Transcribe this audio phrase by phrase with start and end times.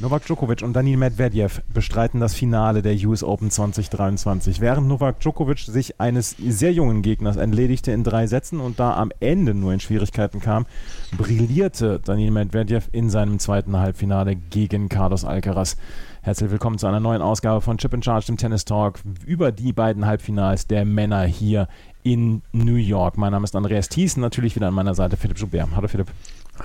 [0.00, 4.60] Novak Djokovic und Daniil Medvedev bestreiten das Finale der US Open 2023.
[4.60, 9.10] Während Novak Djokovic sich eines sehr jungen Gegners entledigte in drei Sätzen und da am
[9.18, 10.66] Ende nur in Schwierigkeiten kam,
[11.16, 15.76] brillierte Daniil Medvedev in seinem zweiten Halbfinale gegen Carlos Alcaraz.
[16.22, 19.72] Herzlich willkommen zu einer neuen Ausgabe von Chip and Charge, dem Tennis Talk, über die
[19.72, 21.66] beiden Halbfinals der Männer hier
[22.04, 23.18] in New York.
[23.18, 25.70] Mein Name ist Andreas Thies, natürlich wieder an meiner Seite Philipp Joubert.
[25.74, 26.06] Hallo Philipp.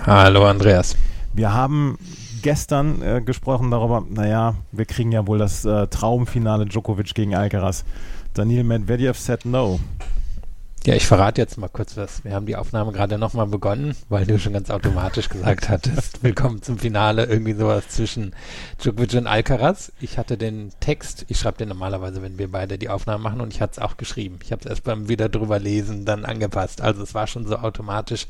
[0.06, 0.96] Hallo Andreas.
[1.32, 1.98] Wir haben
[2.44, 7.84] gestern äh, gesprochen darüber, naja, wir kriegen ja wohl das äh, Traumfinale Djokovic gegen Alcaraz.
[8.34, 9.80] Daniel Medvedev said no.
[10.84, 12.22] Ja, ich verrate jetzt mal kurz was.
[12.22, 16.60] Wir haben die Aufnahme gerade nochmal begonnen, weil du schon ganz automatisch gesagt hattest, willkommen
[16.60, 18.34] zum Finale, irgendwie sowas zwischen
[18.78, 19.90] Djokovic und Alcaraz.
[19.98, 23.54] Ich hatte den Text, ich schreibe den normalerweise, wenn wir beide die Aufnahme machen und
[23.54, 24.38] ich hatte es auch geschrieben.
[24.44, 26.82] Ich habe es erst beim wieder drüber lesen dann angepasst.
[26.82, 28.26] Also es war schon so automatisch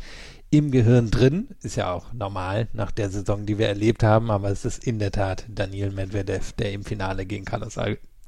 [0.59, 1.49] im Gehirn drin.
[1.63, 4.99] Ist ja auch normal nach der Saison, die wir erlebt haben, aber es ist in
[4.99, 7.79] der Tat Daniel Medvedev, der im Finale gegen Carlos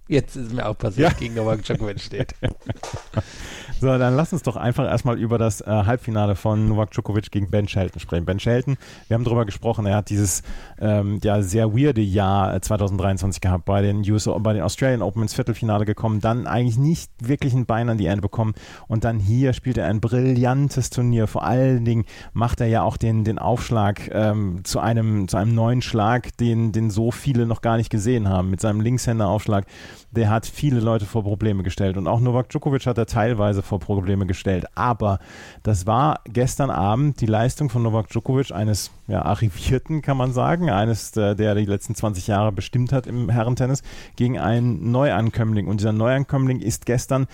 [0.09, 1.19] Jetzt ist mir auch passiert, ja.
[1.19, 2.33] gegen Novak Djokovic steht.
[3.81, 7.51] so, dann lass uns doch einfach erstmal über das äh, Halbfinale von Novak Djokovic gegen
[7.51, 8.25] Ben Shelton sprechen.
[8.25, 8.77] Ben Shelton,
[9.09, 10.45] wir haben darüber gesprochen, er hat dieses
[10.81, 15.23] ähm, ja, sehr weirde Jahr 2023 äh, gehabt, bei den, US, bei den Australian Open
[15.23, 18.55] ins Viertelfinale gekommen, dann eigentlich nicht wirklich ein Bein an die Ende bekommen
[18.87, 21.27] und dann hier spielt er ein brillantes Turnier.
[21.27, 25.53] Vor allen Dingen macht er ja auch den, den Aufschlag ähm, zu, einem, zu einem
[25.53, 29.67] neuen Schlag, den, den so viele noch gar nicht gesehen haben, mit seinem Linkshänder-Aufschlag
[30.11, 31.97] der hat viele Leute vor Probleme gestellt.
[31.97, 34.67] Und auch Novak Djokovic hat er teilweise vor Probleme gestellt.
[34.75, 35.19] Aber
[35.63, 40.71] das war gestern Abend die Leistung von Novak Djokovic, eines ja, Arrivierten, kann man sagen,
[40.71, 43.83] eines, der, der die letzten 20 Jahre bestimmt hat im Herrentennis,
[44.17, 45.67] gegen einen Neuankömmling.
[45.67, 47.27] Und dieser Neuankömmling ist gestern,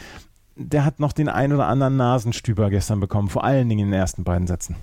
[0.57, 4.01] der hat noch den ein oder anderen Nasenstüber gestern bekommen, vor allen Dingen in den
[4.01, 4.77] ersten beiden Sätzen.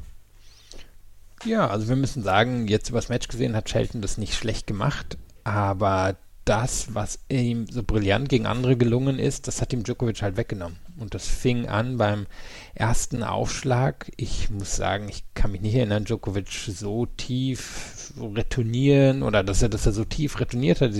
[1.45, 5.17] Ja, also wir müssen sagen, jetzt übers Match gesehen hat Shelton das nicht schlecht gemacht,
[5.43, 6.15] aber
[6.49, 10.79] das, was ihm so brillant gegen andere gelungen ist, das hat ihm Djokovic halt weggenommen.
[10.97, 12.25] Und das fing an beim
[12.73, 14.11] ersten Aufschlag.
[14.17, 19.69] Ich muss sagen, ich kann mich nicht erinnern, Djokovic so tief retournieren oder dass er,
[19.69, 20.93] dass er so tief retourniert hat.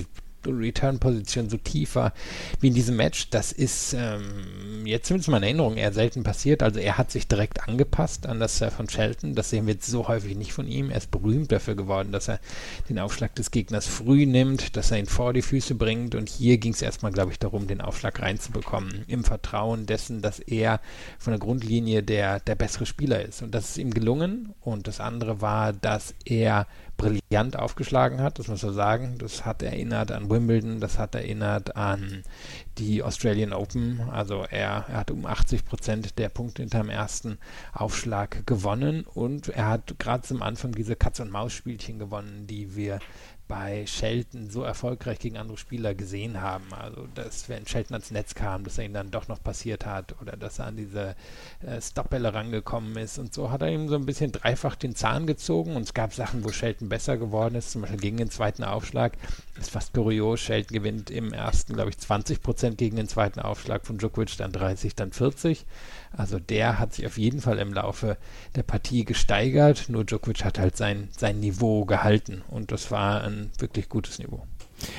[0.46, 2.14] Return-Position so tief war
[2.60, 3.30] wie in diesem Match.
[3.30, 6.64] Das ist ähm, jetzt zumindest in Erinnerung eher selten passiert.
[6.64, 9.36] Also er hat sich direkt angepasst an das äh, von Shelton.
[9.36, 10.90] Das sehen wir jetzt so häufig nicht von ihm.
[10.90, 12.40] Er ist berühmt dafür geworden, dass er
[12.90, 16.16] den Aufschlag des Gegners früh nimmt, dass er ihn vor die Füße bringt.
[16.16, 19.04] Und hier ging es erstmal, glaube ich, darum, den Aufschlag reinzubekommen.
[19.08, 20.80] Im Vertrauen dessen, dass er
[21.18, 23.42] von der Grundlinie der, der bessere Spieler ist.
[23.42, 24.54] Und das ist ihm gelungen.
[24.62, 26.68] Und das andere war, dass er
[27.00, 29.16] brillant aufgeschlagen hat, das muss man sagen.
[29.18, 32.23] Das hat erinnert an Wimbledon, das hat erinnert an
[32.78, 34.01] die Australian Open.
[34.12, 37.38] Also er, er hat um 80 Prozent der Punkte hinterm ersten
[37.73, 43.00] Aufschlag gewonnen und er hat gerade zum Anfang diese Katz-und-Maus-Spielchen gewonnen, die wir
[43.50, 46.72] bei Shelton so erfolgreich gegen andere Spieler gesehen haben.
[46.72, 50.16] Also, dass wenn Shelton ans Netz kam, dass er ihn dann doch noch passiert hat
[50.22, 51.16] oder dass er an diese
[51.66, 53.17] äh, Stopbälle rangekommen ist.
[53.17, 55.75] Und so hat er ihm so ein bisschen dreifach den Zahn gezogen.
[55.75, 59.17] Und es gab Sachen, wo Shelton besser geworden ist, zum Beispiel gegen den zweiten Aufschlag.
[59.59, 60.40] Ist fast kurios.
[60.40, 64.52] Shelton gewinnt im ersten, glaube ich, 20 Prozent gegen den zweiten Aufschlag von Djokovic, dann
[64.52, 65.66] 30, dann 40.
[66.12, 68.18] Also der hat sich auf jeden Fall im Laufe
[68.56, 69.86] der Partie gesteigert.
[69.90, 72.44] Nur Djokovic hat halt sein, sein Niveau gehalten.
[72.47, 74.46] Und das war ein wirklich gutes Niveau.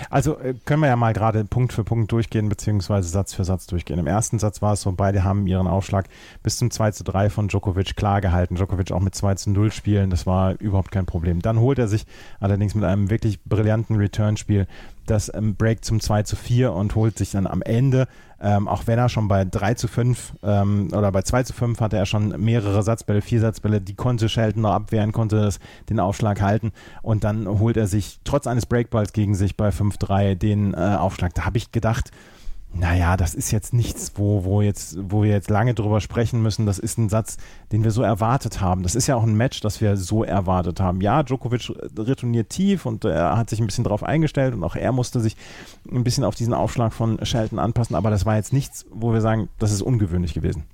[0.09, 3.67] Also äh, können wir ja mal gerade Punkt für Punkt durchgehen, beziehungsweise Satz für Satz
[3.67, 3.99] durchgehen.
[3.99, 6.09] Im ersten Satz war es so, beide haben ihren Aufschlag
[6.43, 8.57] bis zum 2 zu 3 von Djokovic klar gehalten.
[8.57, 11.43] Djokovic auch mit 2 zu 0 spielen, das war überhaupt kein Problem.
[11.43, 12.07] Dann holt er sich
[12.41, 14.67] allerdings mit einem wirklich brillanten Return-Spiel
[15.11, 18.07] das ähm, Break zum 2 zu 4 und holt sich dann am Ende,
[18.41, 21.81] ähm, auch wenn er schon bei 3 zu 5 ähm, oder bei 2 zu 5
[21.81, 26.01] hatte er schon mehrere Satzbälle, vier Satzbälle, die konnte Shelton noch abwehren, konnte das, den
[26.01, 26.73] Aufschlag halten
[27.03, 31.35] und dann holt er sich trotz eines Breakballs gegen sich bei 5-3 den äh, Aufschlag.
[31.35, 32.11] Da habe ich gedacht,
[32.73, 36.67] naja, das ist jetzt nichts, wo, wo, jetzt, wo wir jetzt lange drüber sprechen müssen.
[36.67, 37.37] Das ist ein Satz,
[37.73, 38.85] den wir so erwartet haben.
[38.85, 41.01] Das ist ja auch ein Match, das wir so erwartet haben.
[41.01, 44.93] Ja, Djokovic retourniert tief und er hat sich ein bisschen drauf eingestellt und auch er
[44.93, 45.37] musste sich
[45.91, 47.97] ein bisschen auf diesen Aufschlag von Shelton anpassen.
[47.97, 50.65] Aber das war jetzt nichts, wo wir sagen, das ist ungewöhnlich gewesen.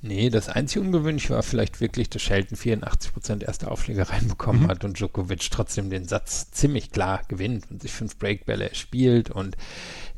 [0.00, 4.68] Nee, das einzige ungewöhnlich war vielleicht wirklich, dass Shelton 84% erste Aufschläge reinbekommen mhm.
[4.68, 9.56] hat und Djokovic trotzdem den Satz ziemlich klar gewinnt und sich fünf Breakbälle spielt und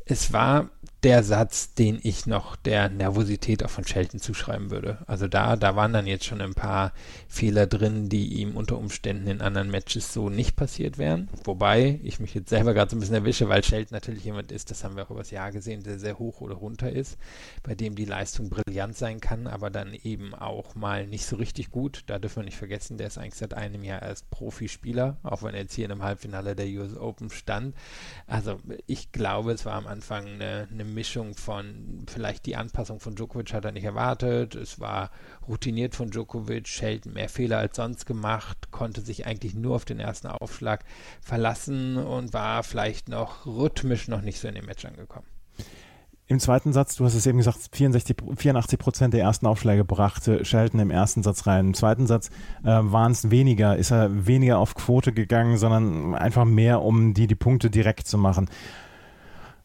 [0.05, 0.69] es war
[1.03, 4.97] der Satz, den ich noch der Nervosität auch von Shelton zuschreiben würde.
[5.05, 6.91] Also da, da waren dann jetzt schon ein paar
[7.27, 11.29] Fehler drin, die ihm unter Umständen in anderen Matches so nicht passiert wären.
[11.43, 14.71] Wobei ich mich jetzt selber gerade so ein bisschen erwische, weil Shelton natürlich jemand ist,
[14.71, 17.17] das haben wir auch übers Jahr gesehen, der sehr hoch oder runter ist,
[17.61, 21.69] bei dem die Leistung brillant sein kann, aber dann eben auch mal nicht so richtig
[21.69, 22.03] gut.
[22.07, 25.53] Da dürfen wir nicht vergessen, der ist eigentlich seit einem Jahr erst Profispieler, auch wenn
[25.53, 27.75] er jetzt hier in einem Halbfinale der US Open stand.
[28.25, 33.15] Also ich glaube, es war am Anfang eine, eine Mischung von vielleicht die Anpassung von
[33.15, 34.55] Djokovic hat er nicht erwartet.
[34.55, 35.11] Es war
[35.47, 39.99] routiniert von Djokovic, Shelton mehr Fehler als sonst gemacht, konnte sich eigentlich nur auf den
[39.99, 40.83] ersten Aufschlag
[41.21, 45.27] verlassen und war vielleicht noch rhythmisch noch nicht so in dem Match angekommen.
[46.29, 50.43] Im zweiten Satz, du hast es eben gesagt, 64, 84 Prozent der ersten Aufschläge brachte
[50.43, 51.67] Shelton im ersten Satz rein.
[51.67, 52.29] Im zweiten Satz
[52.63, 57.27] äh, waren es weniger, ist er weniger auf Quote gegangen, sondern einfach mehr, um die,
[57.27, 58.49] die Punkte direkt zu machen.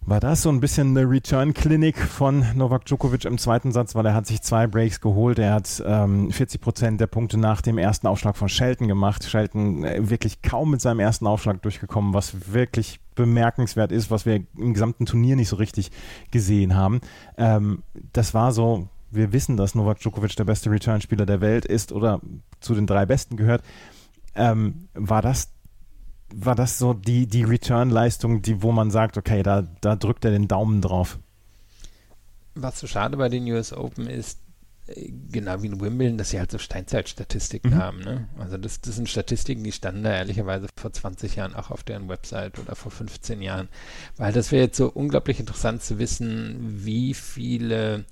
[0.04, 4.14] War das so ein bisschen eine Return-Klinik von Novak Djokovic im zweiten Satz, weil er
[4.14, 5.38] hat sich zwei Breaks geholt.
[5.38, 9.22] Er hat ähm, 40 Prozent der Punkte nach dem ersten Aufschlag von Shelton gemacht.
[9.22, 14.42] Shelton äh, wirklich kaum mit seinem ersten Aufschlag durchgekommen, was wirklich bemerkenswert ist, was wir
[14.58, 15.92] im gesamten Turnier nicht so richtig
[16.32, 17.00] gesehen haben.
[17.36, 21.92] Ähm, das war so, wir wissen, dass Novak Djokovic der beste Return-Spieler der Welt ist
[21.92, 22.20] oder
[22.58, 23.62] zu den drei Besten gehört.
[24.34, 25.51] Ähm, war das
[26.34, 30.30] war das so die, die Return-Leistung, die, wo man sagt, okay, da, da drückt er
[30.30, 31.18] den Daumen drauf?
[32.54, 34.40] Was so schade bei den US Open ist,
[34.86, 37.76] äh, genau wie in Wimbledon, dass sie halt so Steinzeitstatistiken mhm.
[37.76, 38.00] haben.
[38.00, 38.28] Ne?
[38.38, 42.08] Also das, das sind Statistiken, die standen da ehrlicherweise vor 20 Jahren auch auf deren
[42.08, 43.68] Website oder vor 15 Jahren.
[44.16, 48.04] Weil das wäre jetzt so unglaublich interessant zu wissen, wie viele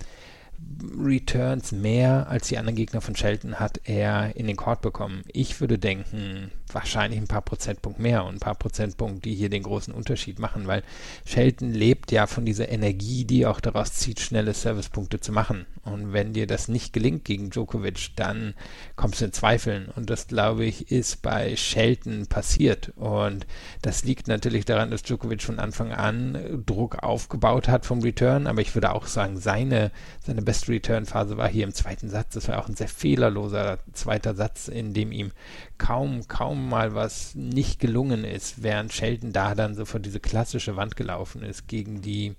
[0.98, 5.22] Returns mehr als die anderen Gegner von Shelton hat er in den Court bekommen.
[5.32, 9.62] Ich würde denken, wahrscheinlich ein paar Prozentpunkt mehr und ein paar Prozentpunkt, die hier den
[9.62, 10.82] großen Unterschied machen, weil
[11.24, 15.66] Shelton lebt ja von dieser Energie, die auch daraus zieht, schnelle Servicepunkte zu machen.
[15.82, 18.54] Und wenn dir das nicht gelingt gegen Djokovic, dann
[18.96, 19.88] kommst du in Zweifeln.
[19.96, 22.92] Und das, glaube ich, ist bei Shelton passiert.
[22.96, 23.46] Und
[23.82, 28.46] das liegt natürlich daran, dass Djokovic von Anfang an Druck aufgebaut hat vom Return.
[28.46, 29.90] Aber ich würde auch sagen, seine,
[30.24, 32.34] seine beste Return-Phase war hier im zweiten Satz.
[32.34, 35.30] Das war auch ein sehr fehlerloser zweiter Satz, in dem ihm
[35.78, 40.74] kaum, kaum mal was nicht gelungen ist, während Shelton da dann so vor diese klassische
[40.74, 42.34] Wand gelaufen ist, gegen die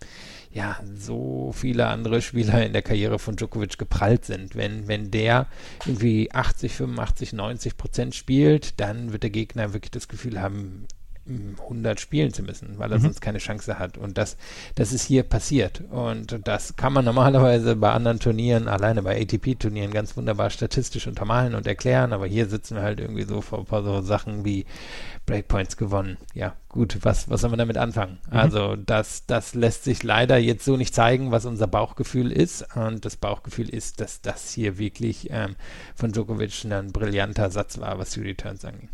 [0.52, 4.58] ja so viele andere Spieler in der Karriere von Djokovic geprallt sind.
[4.58, 5.48] Wenn, wenn der
[5.86, 10.86] irgendwie 80, 85, 90 Prozent spielt, dann wird der Gegner wirklich das Gefühl haben,
[11.28, 13.04] 100 spielen zu müssen, weil er mhm.
[13.04, 13.98] sonst keine Chance hat.
[13.98, 14.38] Und das,
[14.76, 15.82] das ist hier passiert.
[15.92, 21.54] Und das kann man normalerweise bei anderen Turnieren, alleine bei ATP-Turnieren, ganz wunderbar statistisch untermalen
[21.54, 22.12] und erklären.
[22.14, 24.66] Aber hier sitzen wir halt irgendwie so vor ein paar so Sachen wie
[25.28, 26.18] Breakpoints gewonnen.
[26.34, 28.18] Ja, gut, was, was soll man damit anfangen?
[28.30, 28.38] Mhm.
[28.38, 32.76] Also, das, das lässt sich leider jetzt so nicht zeigen, was unser Bauchgefühl ist.
[32.76, 35.56] Und das Bauchgefühl ist, dass das hier wirklich ähm,
[35.96, 38.90] von Djokovic ein brillanter Satz war, was die Returns angeht.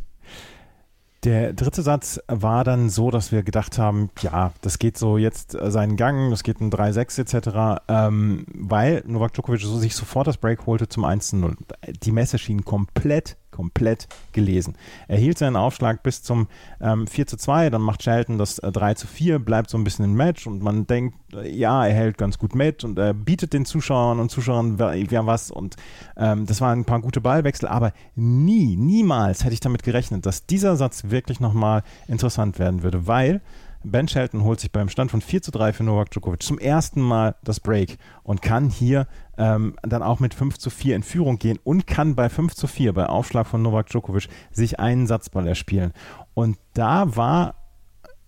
[1.23, 5.55] Der dritte Satz war dann so, dass wir gedacht haben, ja, das geht so jetzt
[5.55, 10.27] äh, seinen Gang, das geht ein 3-6 etc., ähm, weil Novak Djokovic so sich sofort
[10.27, 11.55] das Break holte zum 1-0.
[12.03, 14.75] Die Messe schien komplett komplett gelesen.
[15.07, 16.47] Er hielt seinen Aufschlag bis zum
[16.79, 19.83] ähm, 4 zu 2, dann macht Shelton das äh, 3 zu 4, bleibt so ein
[19.83, 23.15] bisschen im Match und man denkt, äh, ja, er hält ganz gut mit und er
[23.15, 24.77] bietet den Zuschauern und Zuschauern
[25.09, 25.75] ja was und
[26.15, 30.45] ähm, das waren ein paar gute Ballwechsel, aber nie, niemals hätte ich damit gerechnet, dass
[30.45, 33.41] dieser Satz wirklich nochmal interessant werden würde, weil
[33.83, 37.01] Ben Shelton holt sich beim Stand von 4 zu 3 für Novak Djokovic zum ersten
[37.01, 39.07] Mal das Break und kann hier
[39.37, 42.67] ähm, dann auch mit 5 zu 4 in Führung gehen und kann bei 5 zu
[42.67, 45.93] 4 bei Aufschlag von Novak Djokovic sich einen Satzball erspielen.
[46.33, 47.66] Und da war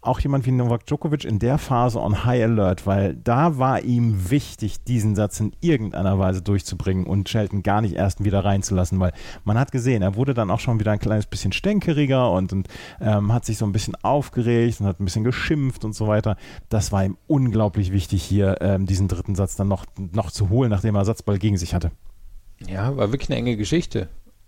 [0.01, 4.29] auch jemand wie Novak Djokovic in der Phase on High Alert, weil da war ihm
[4.29, 9.11] wichtig, diesen Satz in irgendeiner Weise durchzubringen und Shelton gar nicht erst wieder reinzulassen, weil
[9.43, 12.67] man hat gesehen, er wurde dann auch schon wieder ein kleines bisschen stänkeriger und, und
[13.01, 16.37] ähm, hat sich so ein bisschen aufgeregt und hat ein bisschen geschimpft und so weiter.
[16.69, 20.69] Das war ihm unglaublich wichtig, hier ähm, diesen dritten Satz dann noch, noch zu holen,
[20.69, 21.91] nachdem er Satzball gegen sich hatte.
[22.67, 24.07] Ja, war wirklich eine enge Geschichte.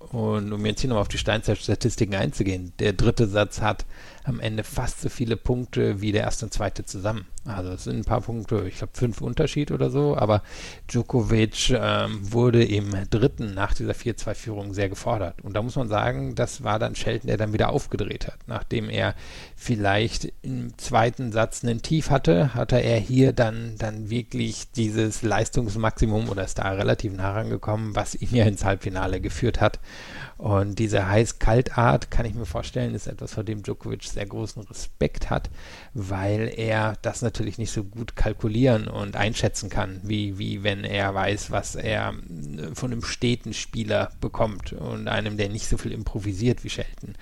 [0.10, 3.86] Und um jetzt hier nochmal auf die Steinzeit-Statistiken einzugehen, der dritte Satz hat
[4.32, 7.26] am Ende fast so viele Punkte wie der erste und zweite zusammen.
[7.44, 10.44] Also es sind ein paar Punkte, ich glaube fünf Unterschied oder so, aber
[10.88, 15.42] Djokovic ähm, wurde im dritten nach dieser 4-2-Führung sehr gefordert.
[15.42, 18.38] Und da muss man sagen, das war dann Shelton, der dann wieder aufgedreht hat.
[18.46, 19.16] Nachdem er
[19.56, 26.30] vielleicht im zweiten Satz einen Tief hatte, hatte er hier dann, dann wirklich dieses Leistungsmaximum
[26.30, 29.80] oder ist da relativ nah rangekommen, was ihn ja ins Halbfinale geführt hat.
[30.38, 35.30] Und diese heiß-kalt-Art, kann ich mir vorstellen, ist etwas, vor dem Djokovic sehr großen Respekt
[35.30, 35.50] hat,
[35.94, 41.14] weil er das natürlich nicht so gut kalkulieren und einschätzen kann, wie, wie wenn er
[41.14, 42.14] weiß, was er
[42.74, 47.16] von einem steten Spieler bekommt und einem, der nicht so viel improvisiert wie Shelton.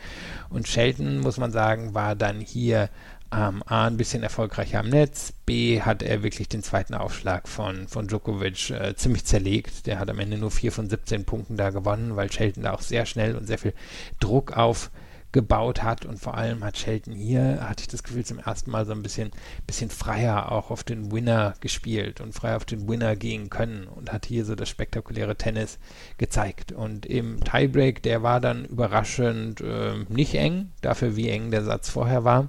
[0.50, 2.90] Und Shelton, muss man sagen, war dann hier
[3.32, 7.88] ähm, A, ein bisschen erfolgreicher am Netz, B, hat er wirklich den zweiten Aufschlag von,
[7.88, 9.86] von Djokovic äh, ziemlich zerlegt.
[9.86, 12.82] Der hat am Ende nur 4 von 17 Punkten da gewonnen, weil Shelton da auch
[12.82, 13.74] sehr schnell und sehr viel
[14.20, 14.90] Druck auf
[15.32, 18.86] gebaut hat und vor allem hat Shelton hier, hatte ich das Gefühl, zum ersten Mal
[18.86, 19.32] so ein bisschen,
[19.68, 24.12] bisschen freier auch auf den Winner gespielt und frei auf den Winner gehen können und
[24.12, 25.78] hat hier so das spektakuläre Tennis
[26.18, 26.72] gezeigt.
[26.72, 31.90] Und im Tiebreak, der war dann überraschend äh, nicht eng, dafür wie eng der Satz
[31.90, 32.48] vorher war.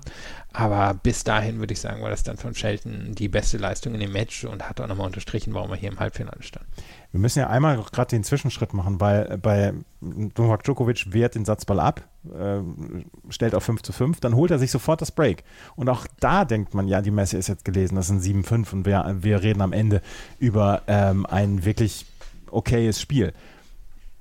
[0.52, 4.00] Aber bis dahin würde ich sagen, war das dann von Shelton die beste Leistung in
[4.00, 6.66] dem Match und hat auch nochmal unterstrichen, warum er hier im Halbfinale stand.
[7.12, 11.78] Wir müssen ja einmal gerade den Zwischenschritt machen, weil bei Novak Djokovic wehrt den Satzball
[11.78, 12.60] ab, äh,
[13.28, 15.44] stellt auf 5 zu 5, dann holt er sich sofort das Break.
[15.76, 18.86] Und auch da denkt man, ja, die Messe ist jetzt gelesen, das sind 7-5 und
[18.86, 20.02] wir, wir reden am Ende
[20.40, 22.06] über ähm, ein wirklich
[22.50, 23.32] okayes Spiel.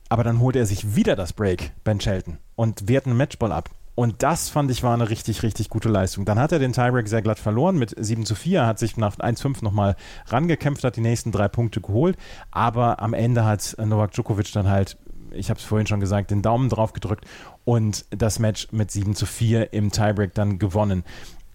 [0.10, 3.70] Aber dann holt er sich wieder das Break, Ben Shelton, und wehrt einen Matchball ab.
[4.00, 6.24] Und das fand ich war eine richtig, richtig gute Leistung.
[6.24, 9.18] Dann hat er den Tiebreak sehr glatt verloren mit 7 zu 4, hat sich nach
[9.18, 12.16] 1-5 nochmal rangekämpft, hat die nächsten drei Punkte geholt.
[12.50, 14.96] Aber am Ende hat Novak Djokovic dann halt,
[15.34, 17.26] ich habe es vorhin schon gesagt, den Daumen drauf gedrückt
[17.66, 21.04] und das Match mit 7 zu 4 im Tiebreak dann gewonnen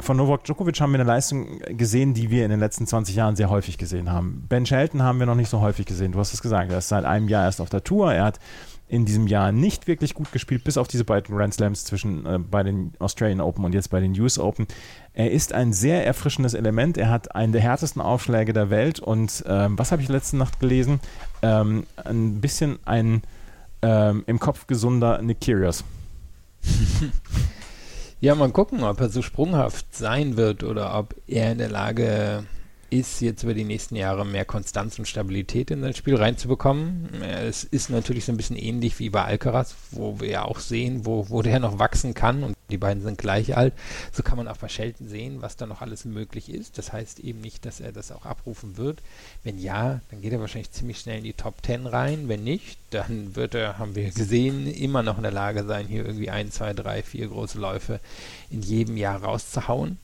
[0.00, 3.36] von Novak Djokovic haben wir eine Leistung gesehen, die wir in den letzten 20 Jahren
[3.36, 4.44] sehr häufig gesehen haben.
[4.48, 6.12] Ben Shelton haben wir noch nicht so häufig gesehen.
[6.12, 8.12] Du hast es gesagt, er ist seit einem Jahr erst auf der Tour.
[8.12, 8.40] Er hat
[8.86, 12.38] in diesem Jahr nicht wirklich gut gespielt, bis auf diese beiden Grand Slams zwischen äh,
[12.38, 14.66] bei den Australian Open und jetzt bei den US Open.
[15.14, 16.98] Er ist ein sehr erfrischendes Element.
[16.98, 20.60] Er hat einen der härtesten Aufschläge der Welt und ähm, was habe ich letzte Nacht
[20.60, 21.00] gelesen?
[21.42, 23.22] Ähm, ein bisschen ein
[23.82, 25.84] ähm, im Kopf gesunder Nick Kyrgios.
[28.20, 32.44] ja, mal gucken, ob er so sprunghaft sein wird oder ob er in der Lage
[32.94, 37.08] ist, jetzt über die nächsten Jahre mehr Konstanz und Stabilität in sein Spiel reinzubekommen.
[37.22, 41.04] Es ist natürlich so ein bisschen ähnlich wie bei Alcaraz, wo wir ja auch sehen,
[41.04, 43.74] wo, wo der noch wachsen kann und die beiden sind gleich alt.
[44.12, 46.78] So kann man auch bei Shelton sehen, was da noch alles möglich ist.
[46.78, 49.00] Das heißt eben nicht, dass er das auch abrufen wird.
[49.42, 52.28] Wenn ja, dann geht er wahrscheinlich ziemlich schnell in die Top 10 rein.
[52.28, 56.06] Wenn nicht, dann wird er, haben wir gesehen, immer noch in der Lage sein, hier
[56.06, 57.98] irgendwie ein, zwei, drei, vier große Läufe
[58.50, 59.98] in jedem Jahr rauszuhauen.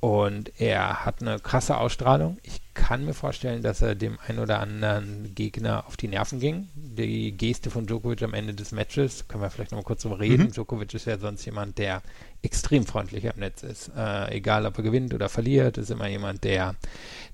[0.00, 2.38] Und er hat eine krasse Ausstrahlung.
[2.42, 6.68] Ich kann mir vorstellen, dass er dem einen oder anderen Gegner auf die Nerven ging.
[6.74, 10.18] Die Geste von Djokovic am Ende des Matches, können wir vielleicht noch mal kurz drüber
[10.18, 10.44] reden.
[10.44, 10.52] Mhm.
[10.52, 12.02] Djokovic ist ja sonst jemand, der
[12.42, 13.90] extrem freundlich am Netz ist.
[13.96, 16.74] Äh, egal, ob er gewinnt oder verliert, ist immer jemand, der,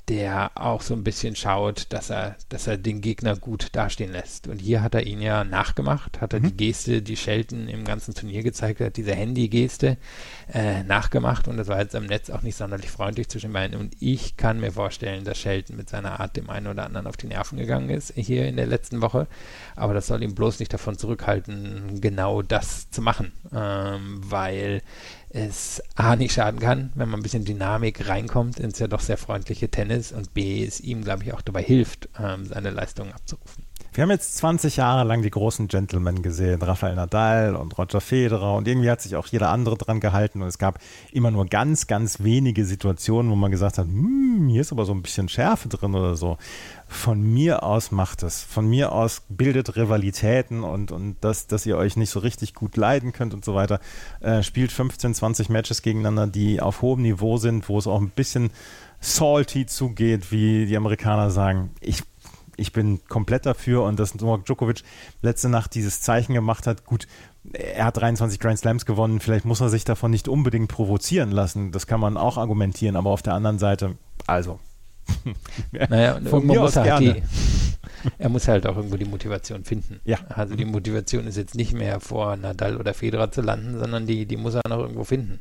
[0.08, 4.48] der auch so ein bisschen schaut, dass er, dass er den Gegner gut dastehen lässt.
[4.48, 6.48] Und hier hat er ihn ja nachgemacht, hat er mhm.
[6.48, 9.96] die Geste, die Shelton im ganzen Turnier gezeigt hat, diese Handy-Geste
[10.52, 11.46] äh, nachgemacht.
[11.46, 13.78] Und das war jetzt am Netz auch nicht sonderlich freundlich zwischen beiden.
[13.78, 17.16] Und ich kann mir vorstellen, dass Shelton mit seiner Art dem einen oder anderen auf
[17.16, 19.28] die Nerven gegangen ist hier in der letzten Woche.
[19.76, 23.32] Aber das soll ihn bloß nicht davon zurückhalten, genau das zu machen.
[23.52, 24.82] Ähm, weil
[25.30, 29.18] es A nicht schaden kann, wenn man ein bisschen Dynamik reinkommt ins ja doch sehr
[29.18, 33.65] freundliche Tennis und B es ihm, glaube ich, auch dabei hilft, ähm, seine Leistungen abzurufen.
[33.96, 38.52] Wir haben jetzt 20 Jahre lang die großen Gentlemen gesehen, Rafael Nadal und Roger Federer
[38.52, 40.80] und irgendwie hat sich auch jeder andere dran gehalten und es gab
[41.12, 44.92] immer nur ganz, ganz wenige Situationen, wo man gesagt hat, hm, hier ist aber so
[44.92, 46.36] ein bisschen Schärfe drin oder so.
[46.86, 48.42] Von mir aus macht es.
[48.42, 52.76] Von mir aus bildet Rivalitäten und, und das, dass ihr euch nicht so richtig gut
[52.76, 53.80] leiden könnt und so weiter.
[54.20, 58.10] Äh, spielt 15, 20 Matches gegeneinander, die auf hohem Niveau sind, wo es auch ein
[58.10, 58.50] bisschen
[59.00, 61.70] salty zugeht, wie die Amerikaner sagen.
[61.80, 62.02] Ich
[62.56, 64.82] ich bin komplett dafür und dass Novak Djokovic
[65.22, 67.06] letzte Nacht dieses Zeichen gemacht hat, gut,
[67.52, 71.72] er hat 23 Grand Slams gewonnen, vielleicht muss er sich davon nicht unbedingt provozieren lassen,
[71.72, 73.96] das kann man auch argumentieren, aber auf der anderen Seite,
[74.26, 74.58] also.
[75.72, 77.14] Naja, von mir aus gerne.
[77.14, 77.22] Die,
[78.18, 80.00] er muss halt auch irgendwo die Motivation finden.
[80.04, 80.18] Ja.
[80.28, 84.26] Also die Motivation ist jetzt nicht mehr vor Nadal oder Federer zu landen, sondern die,
[84.26, 85.40] die muss er noch irgendwo finden.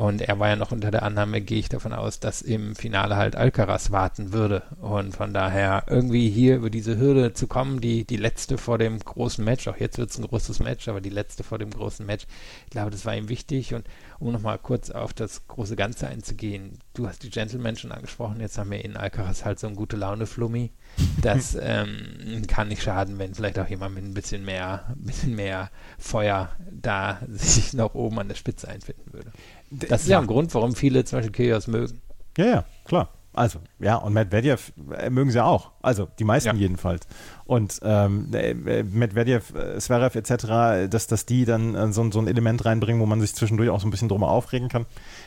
[0.00, 3.16] Und er war ja noch unter der Annahme, gehe ich davon aus, dass im Finale
[3.16, 4.62] halt Alcaraz warten würde.
[4.80, 8.98] Und von daher irgendwie hier über diese Hürde zu kommen, die, die letzte vor dem
[8.98, 12.06] großen Match, auch jetzt wird es ein großes Match, aber die letzte vor dem großen
[12.06, 12.26] Match,
[12.64, 13.74] ich glaube, das war ihm wichtig.
[13.74, 13.88] Und
[14.20, 18.56] um nochmal kurz auf das große Ganze einzugehen, du hast die Gentlemen schon angesprochen, jetzt
[18.56, 20.72] haben wir in Alcaraz halt so ein gute Laune-Flummi.
[21.20, 25.34] Das ähm, kann nicht schaden, wenn vielleicht auch jemand mit ein bisschen mehr, ein bisschen
[25.34, 29.30] mehr Feuer da sich noch oben an der Spitze einfinden würde.
[29.70, 32.00] Das ist ja, ja ein Grund, warum viele zum Beispiel Kyrgios mögen.
[32.36, 33.08] Ja, ja, klar.
[33.32, 35.70] Also, ja, und Medvedev äh, mögen sie auch.
[35.82, 36.54] Also, die meisten ja.
[36.54, 37.06] jedenfalls.
[37.44, 42.64] Und ähm, äh, Medvedev, äh, Zverev etc., dass, dass die dann so, so ein Element
[42.64, 44.84] reinbringen, wo man sich zwischendurch auch so ein bisschen drüber aufregen kann.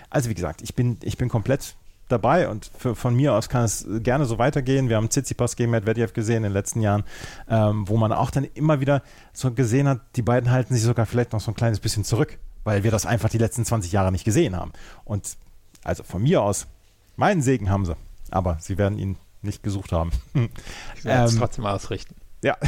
[0.09, 1.75] Also, wie gesagt, ich bin, ich bin komplett
[2.09, 4.89] dabei und für, von mir aus kann es gerne so weitergehen.
[4.89, 7.03] Wir haben Tsitsipas gegen Medvedev gesehen in den letzten Jahren,
[7.50, 11.05] ähm, wo man auch dann immer wieder so gesehen hat, die beiden halten sich sogar
[11.05, 14.12] vielleicht noch so ein kleines bisschen zurück, weil wir das einfach die letzten 20 Jahre
[14.12, 14.74] nicht gesehen haben.
[15.05, 15.38] Und
[15.84, 16.67] also von mir aus
[17.15, 17.96] Meinen Segen haben sie,
[18.32, 20.12] aber sie werden ihn nicht gesucht haben.
[20.96, 22.15] Ich werde es ähm, trotzdem ausrichten.
[22.41, 22.58] Ja.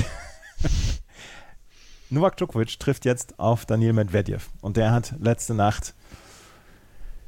[2.10, 5.96] Novak Djokovic trifft jetzt auf Daniel Medvedev und der hat letzte Nacht,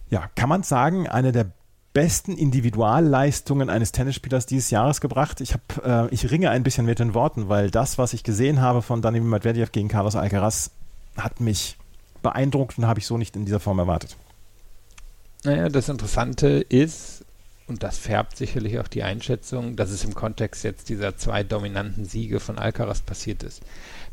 [0.09, 1.51] ja, kann man sagen, eine der
[1.93, 5.41] besten Individualleistungen eines Tennisspielers dieses Jahres gebracht.
[5.41, 8.61] Ich, hab, äh, ich ringe ein bisschen mit den Worten, weil das, was ich gesehen
[8.61, 10.69] habe von Daniel Medvedev gegen Carlos Alcaraz,
[11.17, 11.77] hat mich
[12.27, 14.17] beeindruckt und habe ich so nicht in dieser Form erwartet.
[15.43, 17.23] Naja, das Interessante ist,
[17.67, 22.05] und das färbt sicherlich auch die Einschätzung, dass es im Kontext jetzt dieser zwei dominanten
[22.05, 23.61] Siege von Alcaraz passiert ist.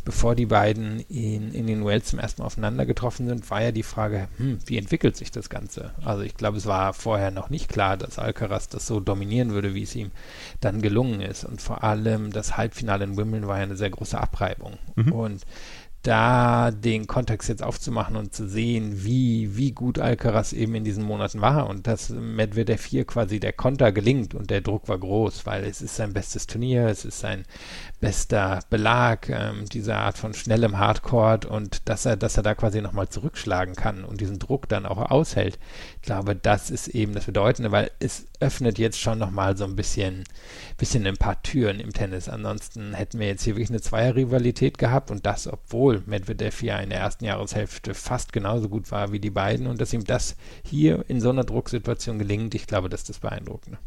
[0.04, 3.72] Bevor die beiden in, in den Wells zum ersten Mal aufeinander getroffen sind, war ja
[3.72, 5.92] die Frage, hm, wie entwickelt sich das Ganze?
[6.04, 9.74] Also ich glaube, es war vorher noch nicht klar, dass Alcaraz das so dominieren würde,
[9.74, 10.10] wie es ihm
[10.60, 11.44] dann gelungen ist.
[11.44, 14.78] Und vor allem das Halbfinale in Wimbledon war ja eine sehr große Abreibung.
[14.96, 15.12] Mhm.
[15.12, 15.46] Und
[16.04, 21.02] da den Kontext jetzt aufzumachen und zu sehen, wie, wie gut Alcaraz eben in diesen
[21.02, 25.46] Monaten war und dass Medvedev hier quasi der Konter gelingt und der Druck war groß,
[25.46, 27.44] weil es ist sein bestes Turnier, es ist sein
[28.04, 32.82] bester Belag, ähm, diese Art von schnellem Hardcore und dass er, dass er da quasi
[32.82, 35.58] nochmal zurückschlagen kann und diesen Druck dann auch aushält.
[35.96, 39.74] Ich glaube, das ist eben das Bedeutende, weil es öffnet jetzt schon nochmal so ein
[39.74, 40.24] bisschen,
[40.76, 42.28] bisschen ein paar Türen im Tennis.
[42.28, 46.90] Ansonsten hätten wir jetzt hier wirklich eine Zweierrivalität gehabt und das, obwohl Medvedev ja in
[46.90, 51.06] der ersten Jahreshälfte fast genauso gut war wie die beiden und dass ihm das hier
[51.08, 53.78] in so einer Drucksituation gelingt, ich glaube, das ist das Beeindruckende.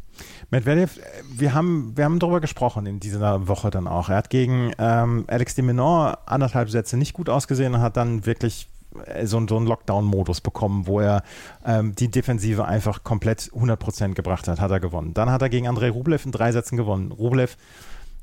[0.50, 4.07] Medvedev, wir haben, wir haben darüber gesprochen in dieser Woche dann auch.
[4.10, 8.26] Er hat gegen ähm, Alex de Menor anderthalb Sätze nicht gut ausgesehen und hat dann
[8.26, 8.68] wirklich
[9.06, 11.24] äh, so, so einen Lockdown-Modus bekommen, wo er
[11.66, 15.14] ähm, die Defensive einfach komplett 100% gebracht hat, hat er gewonnen.
[15.14, 17.12] Dann hat er gegen Andrei Rublev in drei Sätzen gewonnen.
[17.12, 17.58] Rublev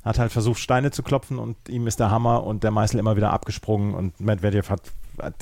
[0.04, 3.16] hat halt versucht, Steine zu klopfen und ihm ist der Hammer und der Meißel immer
[3.16, 4.82] wieder abgesprungen und Medvedev hat,
[5.18, 5.34] hat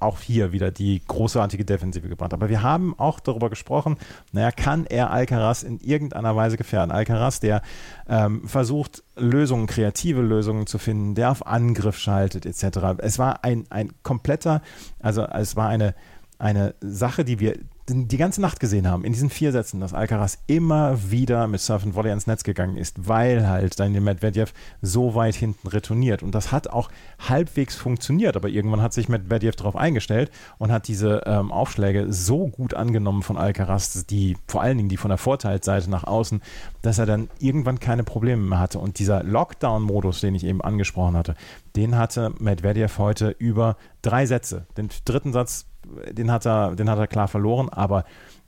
[0.00, 2.32] auch hier wieder die großartige Defensive gebracht.
[2.32, 3.96] Aber wir haben auch darüber gesprochen,
[4.32, 6.90] naja, kann er Alcaraz in irgendeiner Weise gefährden?
[6.90, 7.62] Alcaraz, der
[8.08, 12.98] ähm, versucht, Lösungen, kreative Lösungen zu finden, der auf Angriff schaltet, etc.
[12.98, 14.62] Es war ein, ein kompletter,
[15.00, 15.94] also es war eine,
[16.38, 20.38] eine Sache, die wir die ganze Nacht gesehen haben, in diesen vier Sätzen, dass Alcaraz
[20.48, 25.14] immer wieder mit Surf and Volley ins Netz gegangen ist, weil halt Daniel Medvedev so
[25.14, 26.22] weit hinten retourniert.
[26.22, 26.90] Und das hat auch
[27.28, 32.48] halbwegs funktioniert, aber irgendwann hat sich Medvedev darauf eingestellt und hat diese ähm, Aufschläge so
[32.48, 36.42] gut angenommen von Alcaraz, die vor allen Dingen die von der Vorteilsseite nach außen,
[36.82, 38.80] dass er dann irgendwann keine Probleme mehr hatte.
[38.80, 41.36] Und dieser Lockdown-Modus, den ich eben angesprochen hatte,
[41.76, 44.66] den hatte Medvedev heute über drei Sätze.
[44.76, 45.66] Den dritten Satz
[46.10, 48.04] den hat er, den hat er klar verloren, aber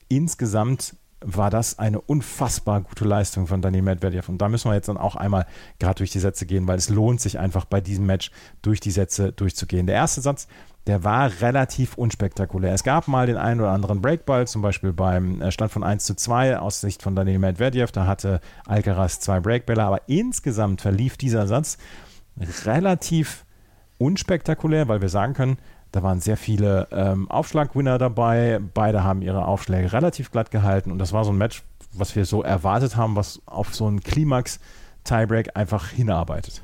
[0.09, 4.29] insgesamt war das eine unfassbar gute Leistung von Daniel Medvedev.
[4.29, 5.47] Und da müssen wir jetzt dann auch einmal
[5.81, 8.31] gerade durch die Sätze gehen, weil es lohnt sich einfach bei diesem Match
[8.62, 9.88] durch die Sätze durchzugehen.
[9.88, 10.47] Der erste Satz,
[10.87, 12.73] der war relativ unspektakulär.
[12.73, 16.05] Es gab mal den einen oder anderen Breakball, zum Beispiel beim äh, Stand von 1
[16.05, 17.90] zu 2 aus Sicht von Daniel Medvedev.
[17.90, 21.79] Da hatte Alcaraz zwei Breakbälle, aber insgesamt verlief dieser Satz
[22.64, 23.44] relativ
[23.99, 25.59] unspektakulär, weil wir sagen können,
[25.93, 28.61] da waren sehr viele ähm, Aufschlagwinner dabei.
[28.75, 30.93] Beide haben ihre Aufschläge relativ glatt gehalten.
[30.93, 34.01] Und das war so ein Match, was wir so erwartet haben, was auf so einen
[34.01, 36.63] Klimax-Tiebreak einfach hinarbeitet.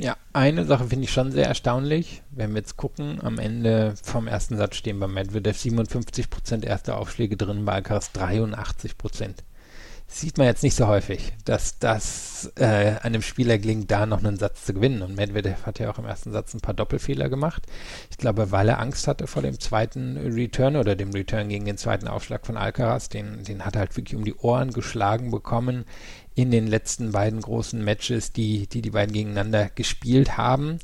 [0.00, 2.22] Ja, eine Sache finde ich schon sehr erstaunlich.
[2.30, 7.36] Wenn wir jetzt gucken, am Ende vom ersten Satz stehen bei Medvedev 57% erste Aufschläge
[7.36, 9.34] drin, bei Alcaraz 83%
[10.10, 14.38] sieht man jetzt nicht so häufig, dass das äh, einem Spieler gelingt, da noch einen
[14.38, 15.02] Satz zu gewinnen.
[15.02, 17.66] Und Medvedev hat ja auch im ersten Satz ein paar Doppelfehler gemacht.
[18.10, 21.76] Ich glaube, weil er Angst hatte vor dem zweiten Return oder dem Return gegen den
[21.76, 23.10] zweiten Aufschlag von Alcaraz.
[23.10, 25.84] Den, den hat er halt wirklich um die Ohren geschlagen bekommen
[26.38, 30.78] in den letzten beiden großen Matches, die die, die beiden gegeneinander gespielt haben.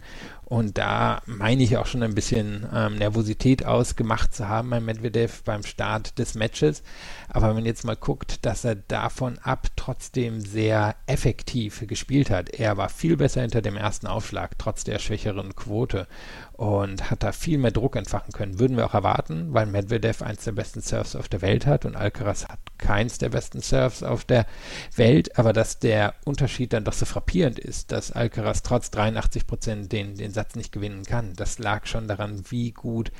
[0.44, 5.42] Und da meine ich auch schon ein bisschen ähm, Nervosität ausgemacht zu haben bei Medvedev
[5.44, 6.82] beim Start des Matches.
[7.28, 12.50] Aber wenn man jetzt mal guckt, dass er davon ab trotzdem sehr effektiv gespielt hat.
[12.50, 16.08] Er war viel besser hinter dem ersten Aufschlag, trotz der schwächeren Quote.
[16.56, 18.60] Und hat da viel mehr Druck entfachen können.
[18.60, 21.96] Würden wir auch erwarten, weil Medvedev eins der besten Surfs auf der Welt hat und
[21.96, 24.46] Alcaraz hat keins der besten Surfs auf der
[24.94, 29.92] Welt, aber dass der Unterschied dann doch so frappierend ist, dass Alcaraz trotz 83 Prozent
[29.92, 33.10] den, den Satz nicht gewinnen kann, das lag schon daran, wie gut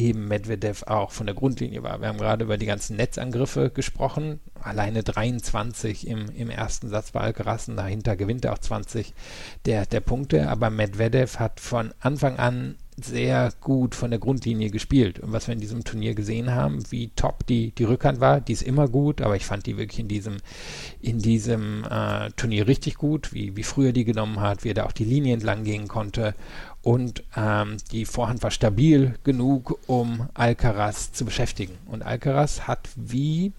[0.00, 2.00] eben Medvedev auch von der Grundlinie war.
[2.00, 7.20] Wir haben gerade über die ganzen Netzangriffe gesprochen, alleine 23 im, im ersten Satz bei
[7.20, 9.14] Alcaraz, dahinter gewinnt er auch 20
[9.66, 15.20] der, der Punkte, aber Medvedev hat von Anfang an sehr gut von der Grundlinie gespielt.
[15.20, 18.52] Und was wir in diesem Turnier gesehen haben, wie top die, die Rückhand war, die
[18.52, 20.36] ist immer gut, aber ich fand die wirklich in diesem,
[21.00, 24.84] in diesem äh, Turnier richtig gut, wie, wie früher die genommen hat, wie er da
[24.84, 26.34] auch die Linie entlang gehen konnte.
[26.82, 31.76] Und ähm, die Vorhand war stabil genug, um Alcaraz zu beschäftigen.
[31.86, 33.52] Und Alcaraz hat wie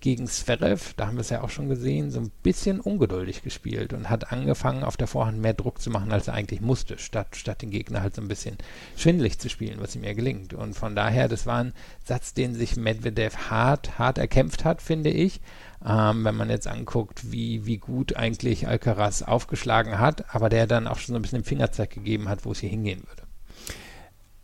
[0.00, 3.92] gegen Zverev, da haben wir es ja auch schon gesehen, so ein bisschen ungeduldig gespielt
[3.92, 7.34] und hat angefangen, auf der Vorhand mehr Druck zu machen, als er eigentlich musste, statt,
[7.34, 8.56] statt den Gegner halt so ein bisschen
[8.96, 10.54] schwindelig zu spielen, was ihm ja gelingt.
[10.54, 11.72] Und von daher, das war ein
[12.04, 15.40] Satz, den sich Medvedev hart, hart erkämpft hat, finde ich.
[15.84, 20.86] Ähm, wenn man jetzt anguckt, wie, wie gut eigentlich Alcaraz aufgeschlagen hat, aber der dann
[20.86, 23.26] auch schon so ein bisschen den Fingerzeig gegeben hat, wo es hier hingehen würde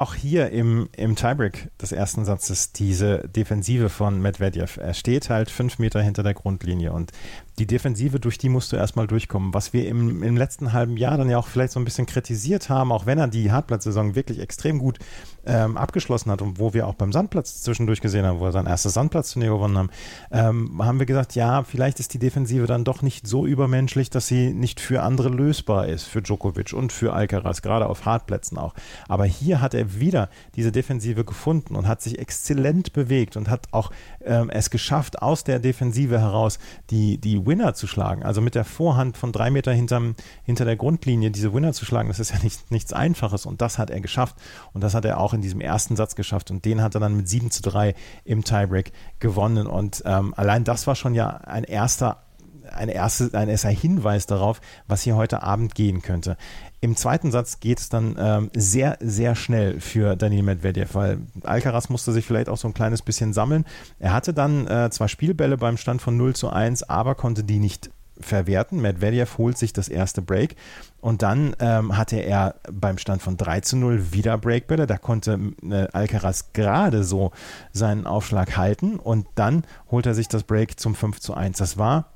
[0.03, 4.77] auch hier im, im Tiebreak des ersten Satzes diese Defensive von Medvedev.
[4.77, 7.13] Er steht halt fünf Meter hinter der Grundlinie und
[7.61, 9.55] die Defensive, durch die musst du erstmal durchkommen.
[9.55, 12.69] Was wir im, im letzten halben Jahr dann ja auch vielleicht so ein bisschen kritisiert
[12.69, 14.99] haben, auch wenn er die Hartplatzsaison wirklich extrem gut
[15.45, 18.67] ähm, abgeschlossen hat und wo wir auch beim Sandplatz zwischendurch gesehen haben, wo er sein
[18.67, 19.91] erstes Sandplatzturnier gewonnen haben,
[20.31, 24.27] ähm, haben wir gesagt, ja, vielleicht ist die Defensive dann doch nicht so übermenschlich, dass
[24.27, 28.75] sie nicht für andere lösbar ist, für Djokovic und für Alcaraz, gerade auf Hartplätzen auch.
[29.09, 33.67] Aber hier hat er wieder diese Defensive gefunden und hat sich exzellent bewegt und hat
[33.73, 33.91] auch
[34.25, 36.59] ähm, es geschafft, aus der Defensive heraus
[36.91, 38.23] die, die Winner zu schlagen.
[38.23, 42.09] Also mit der Vorhand von drei Meter hinterm, hinter der Grundlinie diese Winner zu schlagen,
[42.09, 44.37] das ist ja nicht, nichts Einfaches und das hat er geschafft.
[44.73, 47.17] Und das hat er auch in diesem ersten Satz geschafft und den hat er dann
[47.17, 49.67] mit 7 zu 3 im Tiebreak gewonnen.
[49.67, 52.23] Und ähm, allein das war schon ja ein erster
[52.71, 56.37] ein, erste, ein erster Hinweis darauf, was hier heute Abend gehen könnte.
[56.81, 61.89] Im zweiten Satz geht es dann ähm, sehr, sehr schnell für Daniel Medvedev, weil Alcaraz
[61.89, 63.65] musste sich vielleicht auch so ein kleines bisschen sammeln.
[63.99, 67.59] Er hatte dann äh, zwar Spielbälle beim Stand von 0 zu 1, aber konnte die
[67.59, 67.91] nicht
[68.21, 68.81] verwerten.
[68.81, 70.57] Medvedev holt sich das erste Break
[71.01, 74.87] und dann ähm, hatte er beim Stand von 3 zu 0 wieder Breakbälle.
[74.87, 77.33] Da konnte äh, Alcaraz gerade so
[77.73, 81.59] seinen Aufschlag halten und dann holt er sich das Break zum 5 zu 1.
[81.59, 82.13] Das war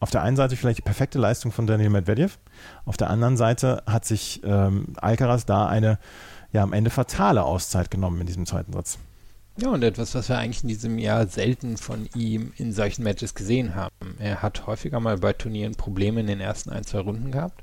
[0.00, 2.40] auf der einen Seite vielleicht die perfekte Leistung von Daniel Medvedev,
[2.84, 5.98] auf der anderen Seite hat sich ähm, Alcaraz da eine
[6.50, 8.98] ja am Ende fatale Auszeit genommen in diesem zweiten Satz.
[9.58, 13.34] Ja, und etwas, was wir eigentlich in diesem Jahr selten von ihm in solchen Matches
[13.34, 14.16] gesehen haben.
[14.18, 17.62] Er hat häufiger mal bei Turnieren Probleme in den ersten ein, zwei Runden gehabt,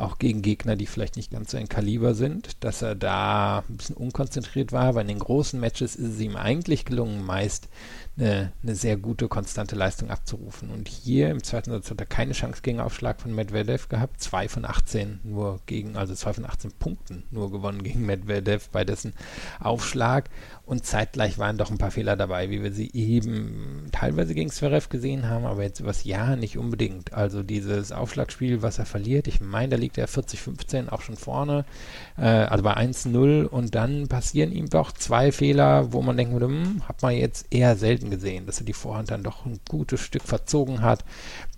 [0.00, 3.76] auch gegen Gegner, die vielleicht nicht ganz so ein Kaliber sind, dass er da ein
[3.76, 7.68] bisschen unkonzentriert war, weil in den großen Matches ist es ihm eigentlich gelungen, meist
[8.18, 10.70] eine, eine, sehr gute, konstante Leistung abzurufen.
[10.70, 14.20] Und hier im zweiten Satz hat er keine Chance gegen Aufschlag von Medvedev gehabt.
[14.20, 18.84] Zwei von 18 nur gegen, also zwei von 18 Punkten nur gewonnen gegen Medvedev bei
[18.84, 19.14] dessen
[19.58, 20.28] Aufschlag.
[20.64, 24.88] Und zeitgleich waren doch ein paar Fehler dabei, wie wir sie eben teilweise gegen Zverev
[24.88, 27.12] gesehen haben, aber jetzt übers Jahr nicht unbedingt.
[27.12, 31.64] Also dieses Aufschlagspiel, was er verliert, ich meine, da liegt er 40-15 auch schon vorne,
[32.16, 36.46] äh, also bei 1-0 und dann passieren ihm doch zwei Fehler, wo man denken würde,
[36.46, 40.00] hm, hat man jetzt eher selten gesehen, dass er die Vorhand dann doch ein gutes
[40.00, 41.04] Stück verzogen hat,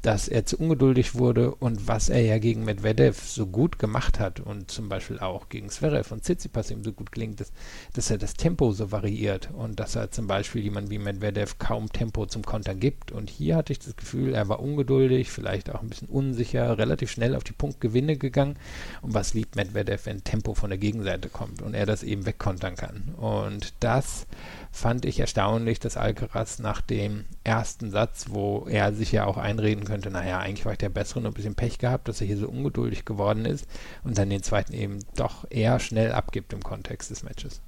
[0.02, 4.40] dass er zu ungeduldig wurde und was er ja gegen Medvedev so gut gemacht hat
[4.40, 7.52] und zum Beispiel auch gegen Zverev und Tsitsipas ihm so gut gelingt, dass,
[7.94, 11.90] dass er das Tempo so variiert und dass er zum Beispiel jemand wie Medvedev kaum
[11.90, 13.12] Tempo zum Kontern gibt.
[13.12, 17.10] Und hier hatte ich das Gefühl, er war ungeduldig, vielleicht auch ein bisschen unsicher, relativ
[17.10, 18.56] schnell auf die Punktgewinne gegangen.
[19.02, 22.76] Und was liebt Medvedev, wenn Tempo von der Gegenseite kommt und er das eben wegkontern
[22.76, 23.14] kann.
[23.16, 24.26] Und das
[24.70, 29.84] fand ich erstaunlich, dass Alcaraz nach dem ersten Satz, wo er sich ja auch einreden
[29.84, 32.38] könnte, naja, eigentlich war ich der Bessere und ein bisschen Pech gehabt, dass er hier
[32.38, 33.66] so ungeduldig geworden ist
[34.04, 37.60] und dann den zweiten eben doch eher schnell abgibt im Kontext des Matches.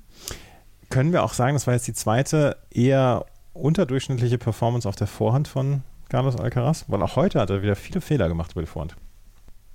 [0.91, 5.49] Können wir auch sagen, das war jetzt die zweite eher unterdurchschnittliche Performance auf der Vorhand
[5.49, 6.85] von Carlos Alcaraz?
[6.89, 8.97] Weil auch heute hat er wieder viele Fehler gemacht über die Vorhand.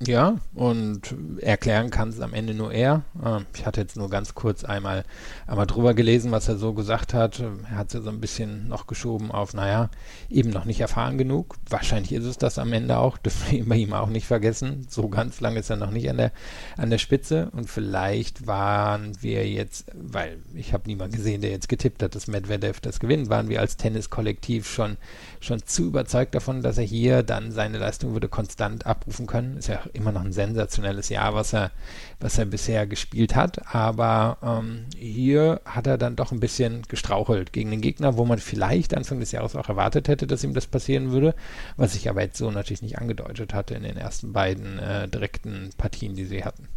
[0.08, 3.04] Ja, und erklären kann es am Ende nur er.
[3.22, 5.04] Ähm, ich hatte jetzt nur ganz kurz einmal,
[5.46, 7.42] einmal drüber gelesen, was er so gesagt hat.
[7.42, 9.90] Er hat es so ein bisschen noch geschoben auf, naja,
[10.30, 11.58] eben noch nicht erfahren genug.
[11.70, 14.88] Wahrscheinlich ist es das am Ende auch, dürfen wir bei ihm auch nicht vergessen.
[14.90, 16.32] So ganz lange ist er noch nicht an der,
[16.78, 17.50] an der Spitze.
[17.52, 22.28] Und vielleicht waren wir jetzt, weil ich habe niemanden gesehen, der jetzt getippt hat, dass
[22.28, 24.96] Medvedev das gewinnt, waren wir als Tenniskollektiv schon,
[25.42, 29.58] schon zu überzeugt davon, dass er hier dann seine Leistung würde konstant abrufen können.
[29.58, 31.72] Ist ja immer noch ein sensationelles Jahr, was er,
[32.20, 33.74] was er bisher gespielt hat.
[33.74, 38.40] Aber ähm, hier hat er dann doch ein bisschen gestrauchelt gegen den Gegner, wo man
[38.40, 41.36] vielleicht Anfang des Jahres auch erwartet hätte, dass ihm das passieren würde,
[41.78, 45.70] was sich aber jetzt so natürlich nicht angedeutet hatte in den ersten beiden äh, direkten
[45.78, 46.68] Partien, die sie hatten.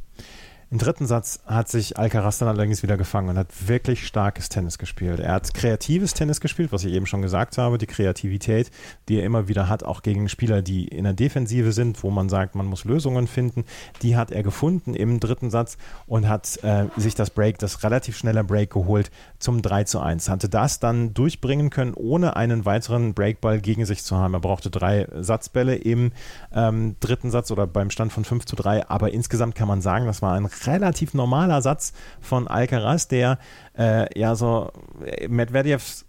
[0.73, 4.79] Im dritten Satz hat sich Alcaraz dann allerdings wieder gefangen und hat wirklich starkes Tennis
[4.79, 5.21] gespielt.
[5.21, 8.71] Er hat kreatives Tennis gespielt, was ich eben schon gesagt habe, die Kreativität,
[9.07, 12.31] die er immer wieder hat, auch gegen Spieler, die in der Defensive sind, wo man
[12.31, 13.67] sagt, man muss Lösungen finden,
[14.01, 18.17] die hat er gefunden im dritten Satz und hat äh, sich das Break, das relativ
[18.17, 20.31] schnelle Break geholt zum 3 zu 1.
[20.31, 24.33] Hatte das dann durchbringen können, ohne einen weiteren Breakball gegen sich zu haben.
[24.33, 26.13] Er brauchte drei Satzbälle im
[26.55, 30.07] ähm, dritten Satz oder beim Stand von 5 zu 3, aber insgesamt kann man sagen,
[30.07, 33.39] das war ein relativ normaler Satz von Alcaraz, der
[33.77, 34.71] äh, ja so
[35.05, 36.05] äh, Medvedevs,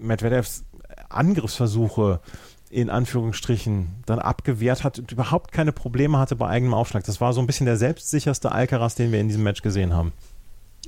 [0.00, 0.64] Medvedevs
[1.08, 2.20] Angriffsversuche
[2.70, 7.02] in Anführungsstrichen dann abgewehrt hat und überhaupt keine Probleme hatte bei eigenem Aufschlag.
[7.04, 10.12] Das war so ein bisschen der selbstsicherste Alcaraz, den wir in diesem Match gesehen haben.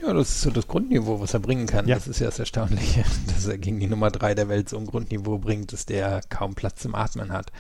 [0.01, 1.87] Ja, das ist so das Grundniveau, was er bringen kann.
[1.87, 1.97] Ja.
[1.97, 4.87] Das ist ja das Erstaunliche, dass er gegen die Nummer drei der Welt so ein
[4.87, 7.53] Grundniveau bringt, dass der kaum Platz zum Atmen hat.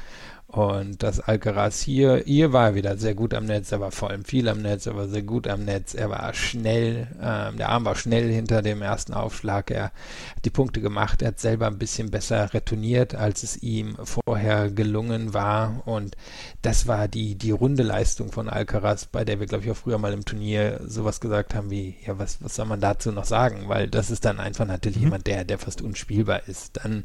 [0.53, 4.11] Und das Alcaraz hier, hier war er wieder sehr gut am Netz, er war vor
[4.11, 7.71] allem viel am Netz, er war sehr gut am Netz, er war schnell, ähm, der
[7.71, 11.69] Arm war schnell hinter dem ersten Aufschlag, er hat die Punkte gemacht, er hat selber
[11.69, 15.81] ein bisschen besser retourniert, als es ihm vorher gelungen war.
[15.87, 16.19] Und
[16.61, 19.97] das war die, die runde Leistung von Alcaraz, bei der wir, glaube ich, auch früher
[19.97, 23.71] mal im Turnier sowas gesagt haben wie, ja, was, was soll man dazu noch sagen,
[23.71, 25.05] weil das ist dann einfach natürlich mhm.
[25.05, 27.05] jemand, der, der fast unspielbar ist, dann,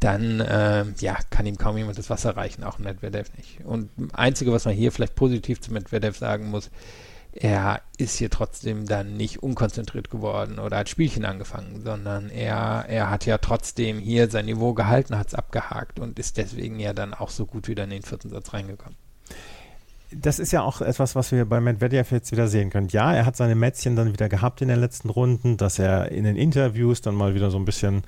[0.00, 3.64] dann, äh, ja, kann ihm kaum jemand das Wasser reichen auch Medvedev nicht.
[3.64, 6.70] Und Einzige, was man hier vielleicht positiv zu Medvedev sagen muss,
[7.36, 13.10] er ist hier trotzdem dann nicht unkonzentriert geworden oder hat Spielchen angefangen, sondern er, er
[13.10, 17.12] hat ja trotzdem hier sein Niveau gehalten, hat es abgehakt und ist deswegen ja dann
[17.12, 18.96] auch so gut wieder in den vierten Satz reingekommen.
[20.12, 22.86] Das ist ja auch etwas, was wir bei Medvedev jetzt wieder sehen können.
[22.88, 26.22] Ja, er hat seine Mätzchen dann wieder gehabt in den letzten Runden, dass er in
[26.22, 28.02] den Interviews dann mal wieder so ein bisschen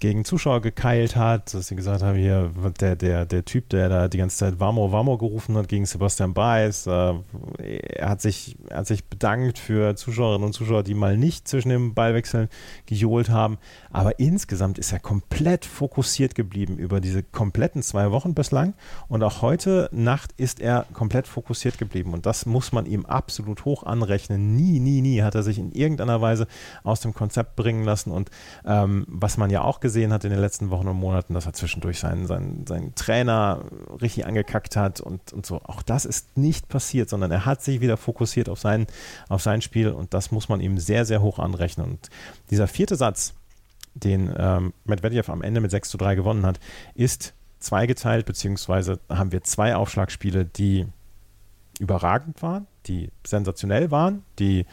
[0.00, 4.08] gegen Zuschauer gekeilt hat, dass sie gesagt haben, hier, der, der, der Typ, der da
[4.08, 7.14] die ganze Zeit Vamo, Vamo gerufen hat gegen Sebastian Baez, äh,
[7.58, 11.70] er, hat sich, er hat sich bedankt für Zuschauerinnen und Zuschauer, die mal nicht zwischen
[11.70, 12.48] den Ballwechseln
[12.86, 13.58] gejohlt haben.
[13.90, 18.74] Aber insgesamt ist er komplett fokussiert geblieben über diese kompletten zwei Wochen bislang.
[19.08, 22.14] Und auch heute Nacht ist er komplett fokussiert geblieben.
[22.14, 24.54] Und das muss man ihm absolut hoch anrechnen.
[24.54, 26.46] Nie, nie, nie hat er sich in irgendeiner Weise
[26.84, 28.10] aus dem Konzept bringen lassen.
[28.10, 28.30] Und
[28.64, 31.52] ähm, was man ja auch gesehen hat in den letzten Wochen und Monaten, dass er
[31.52, 33.64] zwischendurch seinen, seinen, seinen Trainer
[34.00, 35.60] richtig angekackt hat und, und so.
[35.64, 38.86] Auch das ist nicht passiert, sondern er hat sich wieder fokussiert auf sein,
[39.28, 41.90] auf sein Spiel und das muss man ihm sehr, sehr hoch anrechnen.
[41.90, 42.10] Und
[42.50, 43.34] dieser vierte Satz,
[43.94, 46.60] den ähm, Medvedev am Ende mit 6 zu 3 gewonnen hat,
[46.94, 50.86] ist zweigeteilt, beziehungsweise haben wir zwei Aufschlagspiele, die
[51.80, 54.66] überragend waren, die sensationell waren, die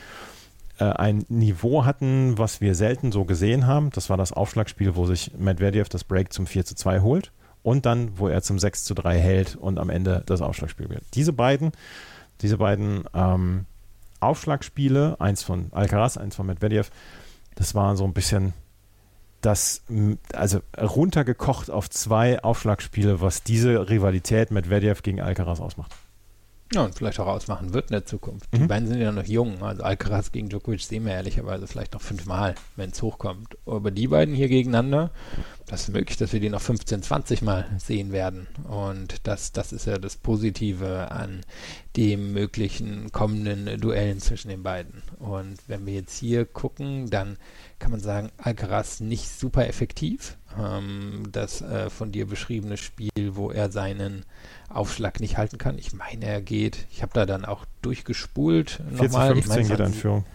[0.80, 3.90] äh, ein Niveau hatten, was wir selten so gesehen haben.
[3.92, 7.32] Das war das Aufschlagspiel, wo sich Medvedev das Break zum 4 zu 2 holt
[7.64, 11.04] und dann, wo er zum 6 zu 3 hält und am Ende das Aufschlagspiel wird.
[11.14, 11.72] Diese beiden,
[12.42, 13.66] diese beiden ähm,
[14.20, 16.92] Aufschlagspiele, eins von Alcaraz, eins von Medvedev,
[17.56, 18.54] das war so ein bisschen
[19.42, 19.84] das,
[20.34, 25.92] also runtergekocht auf zwei Aufschlagspiele, was diese Rivalität Medvedev gegen Alcaraz ausmacht.
[26.74, 28.52] Ja, und vielleicht auch ausmachen wird in der Zukunft.
[28.52, 28.58] Mhm.
[28.58, 29.62] Die beiden sind ja noch jung.
[29.62, 33.56] Also Alcaraz gegen Djokovic sehen wir ehrlicherweise vielleicht noch fünfmal, wenn es hochkommt.
[33.68, 35.12] Aber die beiden hier gegeneinander,
[35.68, 38.48] das ist möglich, dass wir die noch 15, 20 Mal sehen werden.
[38.68, 41.42] Und das, das ist ja das Positive an
[41.96, 45.04] dem möglichen kommenden Duellen zwischen den beiden.
[45.20, 47.38] Und wenn wir jetzt hier gucken, dann
[47.80, 50.38] kann man sagen, Alcaraz nicht super effektiv.
[50.58, 54.26] Ähm, das äh, von dir beschriebene Spiel, wo er seinen
[54.70, 55.78] Aufschlag nicht halten kann.
[55.78, 58.82] Ich meine, er geht, ich habe da dann auch durchgespult.
[58.90, 59.34] 14, nochmal.
[59.34, 60.26] 15 ich mein, geht Einführung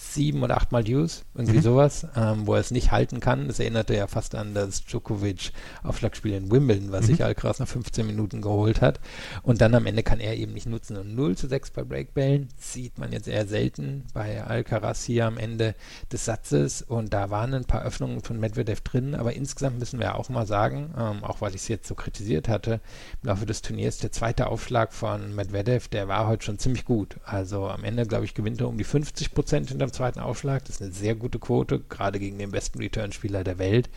[0.00, 1.62] sieben oder achtmal Deuce, irgendwie mhm.
[1.62, 3.48] sowas, ähm, wo er es nicht halten kann.
[3.48, 7.06] Das erinnerte ja fast an das Djokovic-Aufschlagspiel in Wimbledon, was mhm.
[7.06, 9.00] sich Alcaraz nach 15 Minuten geholt hat.
[9.42, 10.96] Und dann am Ende kann er eben nicht nutzen.
[10.96, 15.36] Und 0 zu 6 bei Breakbällen sieht man jetzt eher selten bei Alcaraz hier am
[15.36, 15.74] Ende
[16.12, 16.80] des Satzes.
[16.82, 19.16] Und da waren ein paar Öffnungen von Medvedev drin.
[19.16, 22.48] Aber insgesamt müssen wir auch mal sagen, ähm, auch weil ich es jetzt so kritisiert
[22.48, 22.80] hatte,
[23.20, 27.16] im Laufe des Turniers, der zweite Aufschlag von Medvedev, der war heute schon ziemlich gut.
[27.24, 30.64] Also am Ende, glaube ich, gewinnt er um die 50 Prozent hinter beim zweiten Aufschlag.
[30.64, 33.88] Das ist eine sehr gute Quote, gerade gegen den besten Return-Spieler der Welt.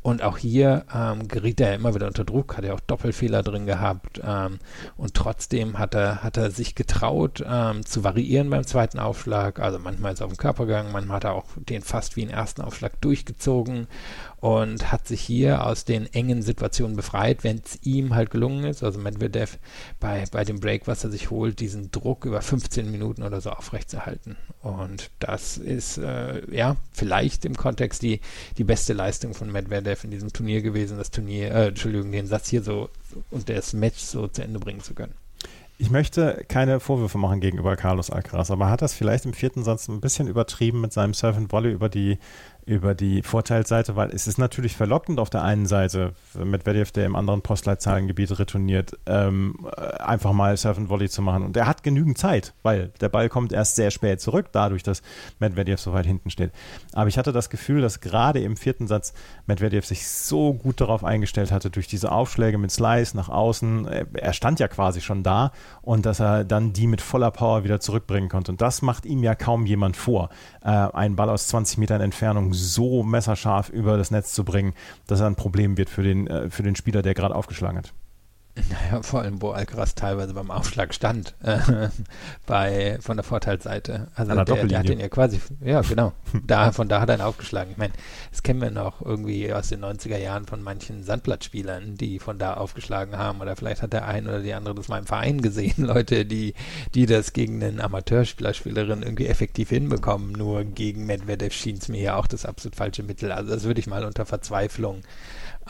[0.00, 3.66] Und auch hier ähm, geriet er immer wieder unter Druck, hat er auch Doppelfehler drin
[3.66, 4.20] gehabt.
[4.24, 4.58] Ähm,
[4.96, 9.58] und trotzdem hat er, hat er sich getraut, ähm, zu variieren beim zweiten Aufschlag.
[9.58, 12.22] Also manchmal ist er auf den Körper gegangen, manchmal hat er auch den fast wie
[12.22, 13.88] den ersten Aufschlag durchgezogen.
[14.42, 18.82] Und hat sich hier aus den engen Situationen befreit, wenn es ihm halt gelungen ist.
[18.82, 19.56] Also Medvedev
[20.00, 23.50] bei, bei dem Break, was er sich holt, diesen Druck über 15 Minuten oder so
[23.50, 24.34] aufrechtzuerhalten.
[24.60, 28.20] Und das ist äh, ja vielleicht im Kontext die,
[28.58, 32.48] die beste Leistung von Medvedev in diesem Turnier gewesen, das Turnier, äh, Entschuldigung, den Satz
[32.48, 32.90] hier so
[33.30, 35.14] und das Match so zu Ende bringen zu können.
[35.82, 39.88] Ich möchte keine Vorwürfe machen gegenüber Carlos Alcaraz, aber hat das vielleicht im vierten Satz
[39.88, 42.18] ein bisschen übertrieben mit seinem Surf and Volley über die
[42.64, 47.16] über die Vorteilsseite, weil es ist natürlich verlockend auf der einen Seite, Medvedev, der im
[47.16, 49.66] anderen Postleitzahlengebiet retourniert, ähm,
[49.98, 51.44] einfach mal Surf and Volley zu machen.
[51.44, 55.02] Und er hat genügend Zeit, weil der Ball kommt erst sehr spät zurück, dadurch, dass
[55.40, 56.52] Medvedev so weit hinten steht.
[56.92, 59.12] Aber ich hatte das Gefühl, dass gerade im vierten Satz
[59.46, 63.86] Medvedev sich so gut darauf eingestellt hatte, durch diese Aufschläge mit Slice nach außen.
[64.14, 67.80] Er stand ja quasi schon da und dass er dann die mit voller Power wieder
[67.80, 68.52] zurückbringen konnte.
[68.52, 70.30] Und das macht ihm ja kaum jemand vor.
[70.62, 74.74] Äh, ein Ball aus 20 Metern Entfernung so messerscharf über das Netz zu bringen,
[75.06, 77.92] dass er ein Problem wird für den, äh, für den Spieler, der gerade aufgeschlagen hat.
[78.54, 81.88] Naja, vor allem, wo Alcaraz teilweise beim Aufschlag stand, äh,
[82.46, 84.08] bei, von der Vorteilsseite.
[84.14, 86.12] Also der, der, hat den ja quasi, ja genau,
[86.46, 87.70] da, von da hat er ihn aufgeschlagen.
[87.70, 87.94] Ich meine,
[88.30, 92.54] das kennen wir noch irgendwie aus den 90er Jahren von manchen Sandblattspielern, die von da
[92.54, 93.40] aufgeschlagen haben.
[93.40, 96.52] Oder vielleicht hat der ein oder die andere das mal im Verein gesehen, Leute, die,
[96.94, 100.32] die das gegen einen Amateurspieler, Spielerin irgendwie effektiv hinbekommen.
[100.32, 103.32] Nur gegen Medvedev schien es mir ja auch das absolut falsche Mittel.
[103.32, 105.00] Also das würde ich mal unter Verzweiflung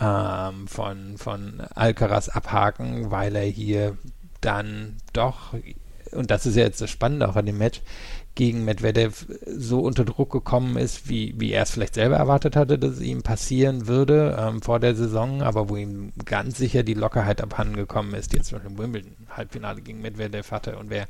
[0.03, 3.97] ähm, von, von Alcaraz abhaken, weil er hier
[4.41, 5.55] dann doch,
[6.11, 7.81] und das ist ja jetzt das Spannende auch an dem Match,
[8.35, 12.79] gegen Medvedev so unter Druck gekommen ist, wie, wie er es vielleicht selber erwartet hatte,
[12.79, 16.95] dass es ihm passieren würde ähm, vor der Saison, aber wo ihm ganz sicher die
[16.95, 21.09] Lockerheit abhanden gekommen ist, jetzt zum Beispiel im Wimbledon Halbfinale gegen Medvedev hatte und wer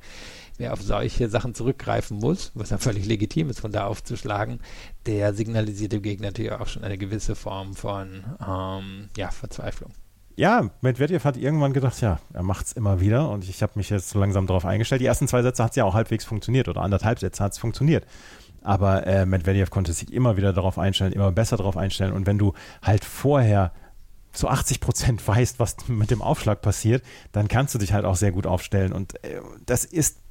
[0.59, 4.61] wer auf solche Sachen zurückgreifen muss, was ja völlig legitim ist, von da aufzuschlagen,
[5.07, 9.93] der signalisiert dem Gegner natürlich auch schon eine gewisse Form von ähm, ja, Verzweiflung.
[10.35, 13.91] Ja, Medvedev hat irgendwann gedacht, ja, er macht es immer wieder und ich habe mich
[13.91, 15.03] jetzt so langsam darauf eingestellt.
[15.03, 17.59] Die ersten zwei Sätze hat es ja auch halbwegs funktioniert oder anderthalb Sätze hat es
[17.59, 18.07] funktioniert.
[18.63, 22.13] Aber äh, Medvedev konnte sich immer wieder darauf einstellen, immer besser darauf einstellen.
[22.13, 23.73] Und wenn du halt vorher
[24.33, 28.17] zu 80 Prozent weißt, was mit dem Aufschlag passiert, dann kannst du dich halt auch
[28.17, 28.93] sehr gut aufstellen.
[28.93, 30.22] Und äh, das ist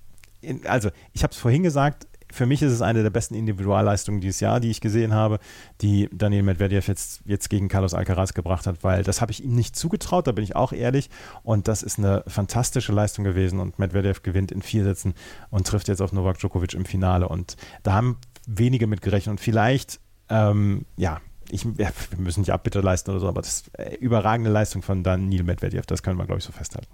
[0.66, 4.40] also ich habe es vorhin gesagt, für mich ist es eine der besten Individualleistungen dieses
[4.40, 5.40] Jahr, die ich gesehen habe,
[5.82, 9.56] die Daniel Medvedev jetzt, jetzt gegen Carlos Alcaraz gebracht hat, weil das habe ich ihm
[9.56, 11.10] nicht zugetraut, da bin ich auch ehrlich.
[11.44, 15.14] Und das ist eine fantastische Leistung gewesen und Medvedev gewinnt in vier Sätzen
[15.50, 17.28] und trifft jetzt auf Novak Djokovic im Finale.
[17.28, 19.32] Und da haben wenige mit gerechnet.
[19.32, 20.00] Und vielleicht,
[20.30, 23.96] ähm, ja, ich, ja, wir müssen nicht Abbitte leisten oder so, aber das ist äh,
[23.96, 26.88] überragende Leistung von Daniel Medvedev, das können wir, glaube ich, so festhalten.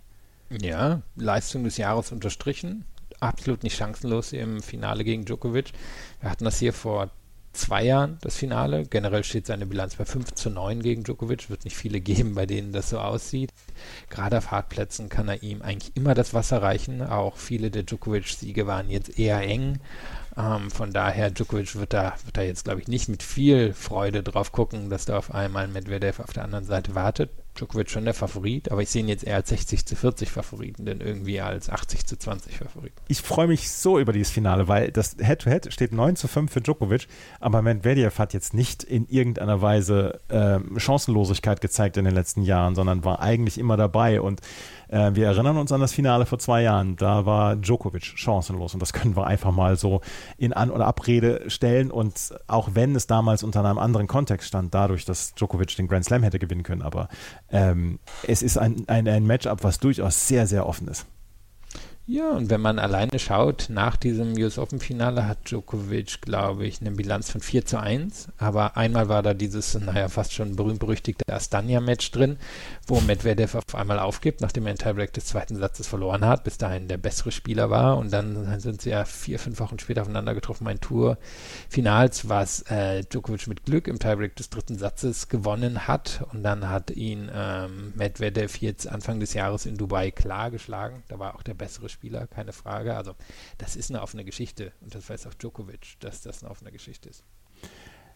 [0.49, 2.85] Ja, Leistung des Jahres unterstrichen
[3.19, 5.71] absolut nicht chancenlos im Finale gegen Djokovic.
[6.21, 7.09] Wir hatten das hier vor
[7.57, 8.85] zwei Jahren, das Finale.
[8.85, 11.49] Generell steht seine Bilanz bei 5 zu 9 gegen Djokovic.
[11.49, 13.51] Wird nicht viele geben, bei denen das so aussieht.
[14.09, 17.01] Gerade auf Hartplätzen kann er ihm eigentlich immer das Wasser reichen.
[17.01, 19.79] Auch viele der Djokovic-Siege waren jetzt eher eng.
[20.37, 24.21] Ähm, von daher, Djokovic wird da, wird da jetzt, glaube ich, nicht mit viel Freude
[24.23, 27.31] drauf gucken, dass da auf einmal Medvedev auf der anderen Seite wartet.
[27.57, 30.85] Djokovic schon der Favorit, aber ich sehe ihn jetzt eher als 60 zu 40 Favoriten,
[30.85, 32.95] denn irgendwie als 80 zu 20 Favoriten.
[33.07, 36.51] Ich freue mich so über dieses Finale, weil das Head-to-Head -Head steht 9 zu 5
[36.51, 37.07] für Djokovic,
[37.39, 42.75] aber Medvedev hat jetzt nicht in irgendeiner Weise äh, Chancenlosigkeit gezeigt in den letzten Jahren,
[42.75, 44.41] sondern war eigentlich immer dabei und
[44.89, 46.95] äh, wir erinnern uns an das Finale vor zwei Jahren.
[46.95, 50.01] Da war Djokovic chancenlos und das können wir einfach mal so
[50.37, 51.91] in An- oder Abrede stellen.
[51.91, 56.05] Und auch wenn es damals unter einem anderen Kontext stand, dadurch, dass Djokovic den Grand
[56.05, 57.09] Slam hätte gewinnen können, aber
[57.51, 61.05] ähm, es ist ein, ein, ein Matchup, was durchaus sehr, sehr offen ist.
[62.09, 66.79] Ja, und wenn man alleine schaut, nach diesem US Open Finale hat Djokovic, glaube ich,
[66.79, 68.29] eine Bilanz von 4 zu 1.
[68.37, 72.37] Aber einmal war da dieses, naja, fast schon berühmt-berüchtigte Astania-Match drin,
[72.87, 76.57] wo Medvedev auf einmal aufgibt, nachdem er den Tiebreak des zweiten Satzes verloren hat, bis
[76.57, 77.97] dahin der bessere Spieler war.
[77.97, 83.03] Und dann sind sie ja vier, fünf Wochen später aufeinander getroffen ein Tour-Finals, was äh,
[83.03, 86.25] Djokovic mit Glück im Tiebreak des dritten Satzes gewonnen hat.
[86.31, 91.03] Und dann hat ihn ähm, Medvedev jetzt Anfang des Jahres in Dubai klar geschlagen.
[91.09, 91.96] Da war auch der bessere Spieler.
[91.97, 92.95] Spieler, keine Frage.
[92.95, 93.15] Also
[93.57, 97.09] das ist eine offene Geschichte und das weiß auch Djokovic, dass das eine offene Geschichte
[97.09, 97.23] ist.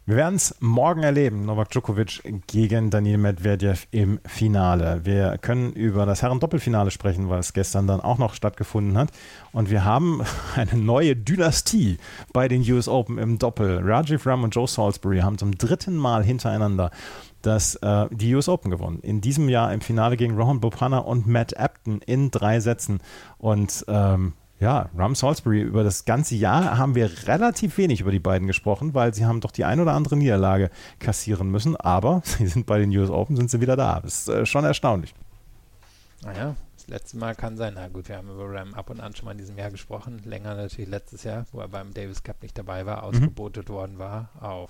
[0.06, 5.02] Wir werden es morgen erleben, Novak Djokovic gegen Daniel Medvedev im Finale.
[5.04, 9.10] Wir können über das Herren-Doppelfinale sprechen, weil es gestern dann auch noch stattgefunden hat.
[9.52, 10.24] Und wir haben
[10.56, 11.98] eine neue Dynastie
[12.34, 13.80] bei den US Open im Doppel.
[13.84, 16.90] Rajiv Ram und Joe Salisbury haben zum dritten Mal hintereinander
[17.42, 19.00] das, äh, die US Open gewonnen.
[19.02, 23.00] In diesem Jahr im Finale gegen Rohan Bopana und Matt Apton in drei Sätzen.
[23.38, 28.20] Und ähm, Ja, Ram Salisbury, über das ganze Jahr haben wir relativ wenig über die
[28.20, 32.46] beiden gesprochen, weil sie haben doch die ein oder andere Niederlage kassieren müssen, aber sie
[32.46, 34.00] sind bei den US Open, sind sie wieder da.
[34.00, 35.16] Das ist äh, schon erstaunlich.
[36.22, 39.16] Naja, das letzte Mal kann sein, na gut, wir haben über Ram ab und an
[39.16, 42.44] schon mal in diesem Jahr gesprochen, länger natürlich letztes Jahr, wo er beim Davis Cup
[42.44, 43.74] nicht dabei war, ausgebotet mhm.
[43.74, 44.70] worden war auf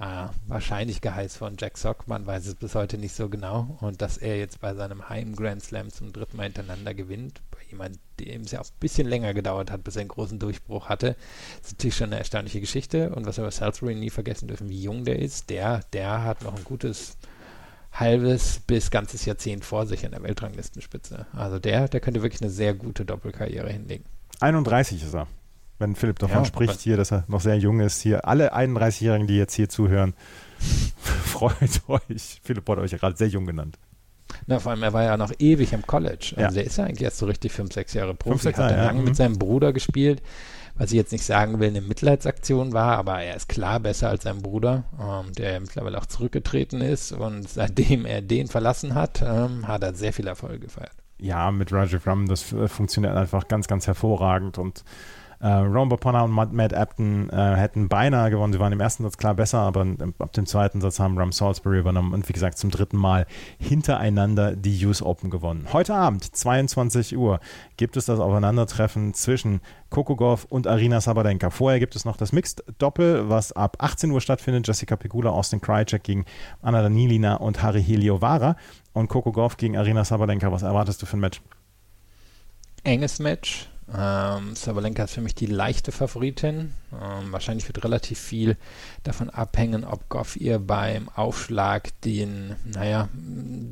[0.00, 4.02] äh, wahrscheinlich geheiß von Jack Sock, man weiß es bis heute nicht so genau und
[4.02, 7.42] dass er jetzt bei seinem Heim Grand Slam zum dritten Mal hintereinander gewinnt,
[7.74, 10.88] jemand, dem es ja auch ein bisschen länger gedauert hat, bis er einen großen Durchbruch
[10.88, 11.16] hatte.
[11.62, 13.10] Ist natürlich schon eine erstaunliche Geschichte.
[13.10, 16.42] Und was wir bei Salisbury nie vergessen dürfen, wie jung der ist, der, der hat
[16.42, 17.16] noch ein gutes
[17.92, 21.26] halbes bis ganzes Jahrzehnt vor sich an der Weltranglistenspitze.
[21.32, 24.04] Also der, der könnte wirklich eine sehr gute Doppelkarriere hinlegen.
[24.40, 25.28] 31 ist er.
[25.84, 29.26] Wenn Philipp davon ja, spricht hier, dass er noch sehr jung ist, hier alle 31-Jährigen,
[29.26, 30.14] die jetzt hier zuhören,
[31.24, 32.40] freut euch.
[32.42, 33.76] Philipp hat euch ja gerade sehr jung genannt.
[34.46, 36.32] Na, vor allem, er war ja noch ewig im College.
[36.36, 36.50] Also ja.
[36.50, 38.30] der ist ja eigentlich erst so richtig fünf, sechs Jahre Profi.
[38.30, 39.04] Fünf, sechs Jahre, hat er lange ja.
[39.04, 39.16] mit mhm.
[39.16, 40.22] seinem Bruder gespielt,
[40.74, 44.24] was ich jetzt nicht sagen will, eine Mitleidsaktion war, aber er ist klar besser als
[44.24, 49.20] sein Bruder, ähm, der ja mittlerweile auch zurückgetreten ist und seitdem er den verlassen hat,
[49.20, 50.96] ähm, hat er sehr viel Erfolg gefeiert.
[51.18, 54.82] Ja, mit Rajiv Ram, das funktioniert einfach ganz, ganz hervorragend und
[55.44, 58.54] äh, Ron Baponna und Matt Apton äh, hätten beinahe gewonnen.
[58.54, 59.86] Sie waren im ersten Satz klar besser, aber
[60.18, 63.26] ab dem zweiten Satz haben Ram Salisbury übernommen und wie gesagt zum dritten Mal
[63.58, 65.66] hintereinander die US Open gewonnen.
[65.70, 67.40] Heute Abend, 22 Uhr,
[67.76, 71.50] gibt es das Aufeinandertreffen zwischen Coco Golf und Arina Sabalenka.
[71.50, 74.66] Vorher gibt es noch das Mixed-Doppel, was ab 18 Uhr stattfindet.
[74.66, 76.24] Jessica Pegula, Austin Krajcek gegen
[76.62, 78.56] Anna Danilina und Harry Heliovara.
[78.94, 80.50] Und Coco Golf gegen Arina Sabalenka.
[80.50, 81.42] Was erwartest du für ein Match?
[82.82, 86.72] Enges Match ähm, Sabalenka ist für mich die leichte Favoritin.
[86.92, 88.56] Ähm, wahrscheinlich wird relativ viel
[89.02, 93.08] davon abhängen, ob Goff ihr beim Aufschlag den, naja,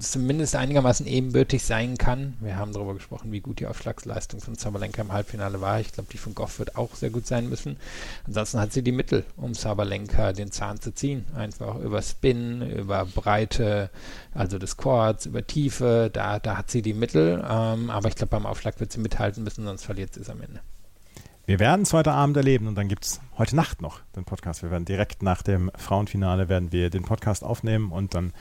[0.00, 2.34] zumindest einigermaßen ebenbürtig sein kann.
[2.40, 5.80] Wir haben darüber gesprochen, wie gut die Aufschlagsleistung von Sabalenka im Halbfinale war.
[5.80, 7.76] Ich glaube, die von Goff wird auch sehr gut sein müssen.
[8.26, 11.24] Ansonsten hat sie die Mittel, um Sabalenka den Zahn zu ziehen.
[11.34, 13.90] Einfach über Spin, über Breite,
[14.34, 17.42] also des Chords, über Tiefe, da, da hat sie die Mittel.
[17.48, 20.40] Ähm, aber ich glaube, beim Aufschlag wird sie mithalten müssen, sonst verliert sie es am
[20.40, 20.60] Ende.
[21.46, 24.62] Wir werden es heute Abend erleben und dann gibt es heute Nacht noch den Podcast.
[24.62, 28.32] Wir werden direkt nach dem Frauenfinale werden wir den Podcast aufnehmen und dann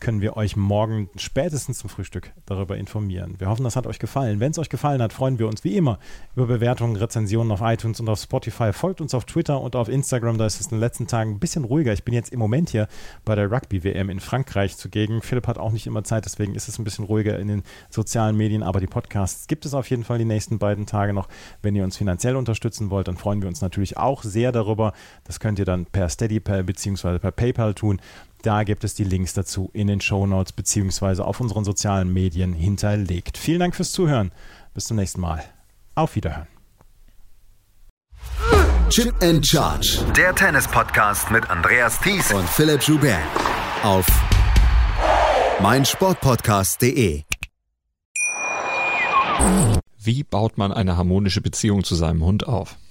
[0.00, 3.36] können wir euch morgen spätestens zum Frühstück darüber informieren.
[3.38, 4.40] Wir hoffen, das hat euch gefallen.
[4.40, 6.00] Wenn es euch gefallen hat, freuen wir uns wie immer
[6.34, 8.72] über Bewertungen, Rezensionen auf iTunes und auf Spotify.
[8.72, 10.36] Folgt uns auf Twitter und auf Instagram.
[10.36, 11.92] Da ist es in den letzten Tagen ein bisschen ruhiger.
[11.92, 12.88] Ich bin jetzt im Moment hier
[13.24, 15.22] bei der Rugby-WM in Frankreich zugegen.
[15.22, 18.36] Philipp hat auch nicht immer Zeit, deswegen ist es ein bisschen ruhiger in den sozialen
[18.36, 18.64] Medien.
[18.64, 21.28] Aber die Podcasts gibt es auf jeden Fall die nächsten beiden Tage noch.
[21.62, 24.92] Wenn ihr uns finanziell unterstützen wollt, dann freuen wir uns natürlich auch sehr darüber.
[25.24, 27.18] Das könnt ihr dann per Steady bzw.
[27.18, 28.00] per PayPal tun.
[28.42, 31.22] Da gibt es die Links dazu in den Show Notes bzw.
[31.22, 33.36] auf unseren sozialen Medien hinterlegt.
[33.36, 34.32] Vielen Dank fürs Zuhören.
[34.74, 35.44] Bis zum nächsten Mal.
[35.94, 36.46] Auf Wiederhören.
[38.88, 40.04] Chip and Charge.
[40.16, 43.18] Der Tennis-Podcast mit Andreas Thies und Philipp Joubert.
[43.82, 44.06] Auf
[45.62, 47.22] meinsportpodcast.de.
[50.02, 52.76] Wie baut man eine harmonische Beziehung zu seinem Hund auf?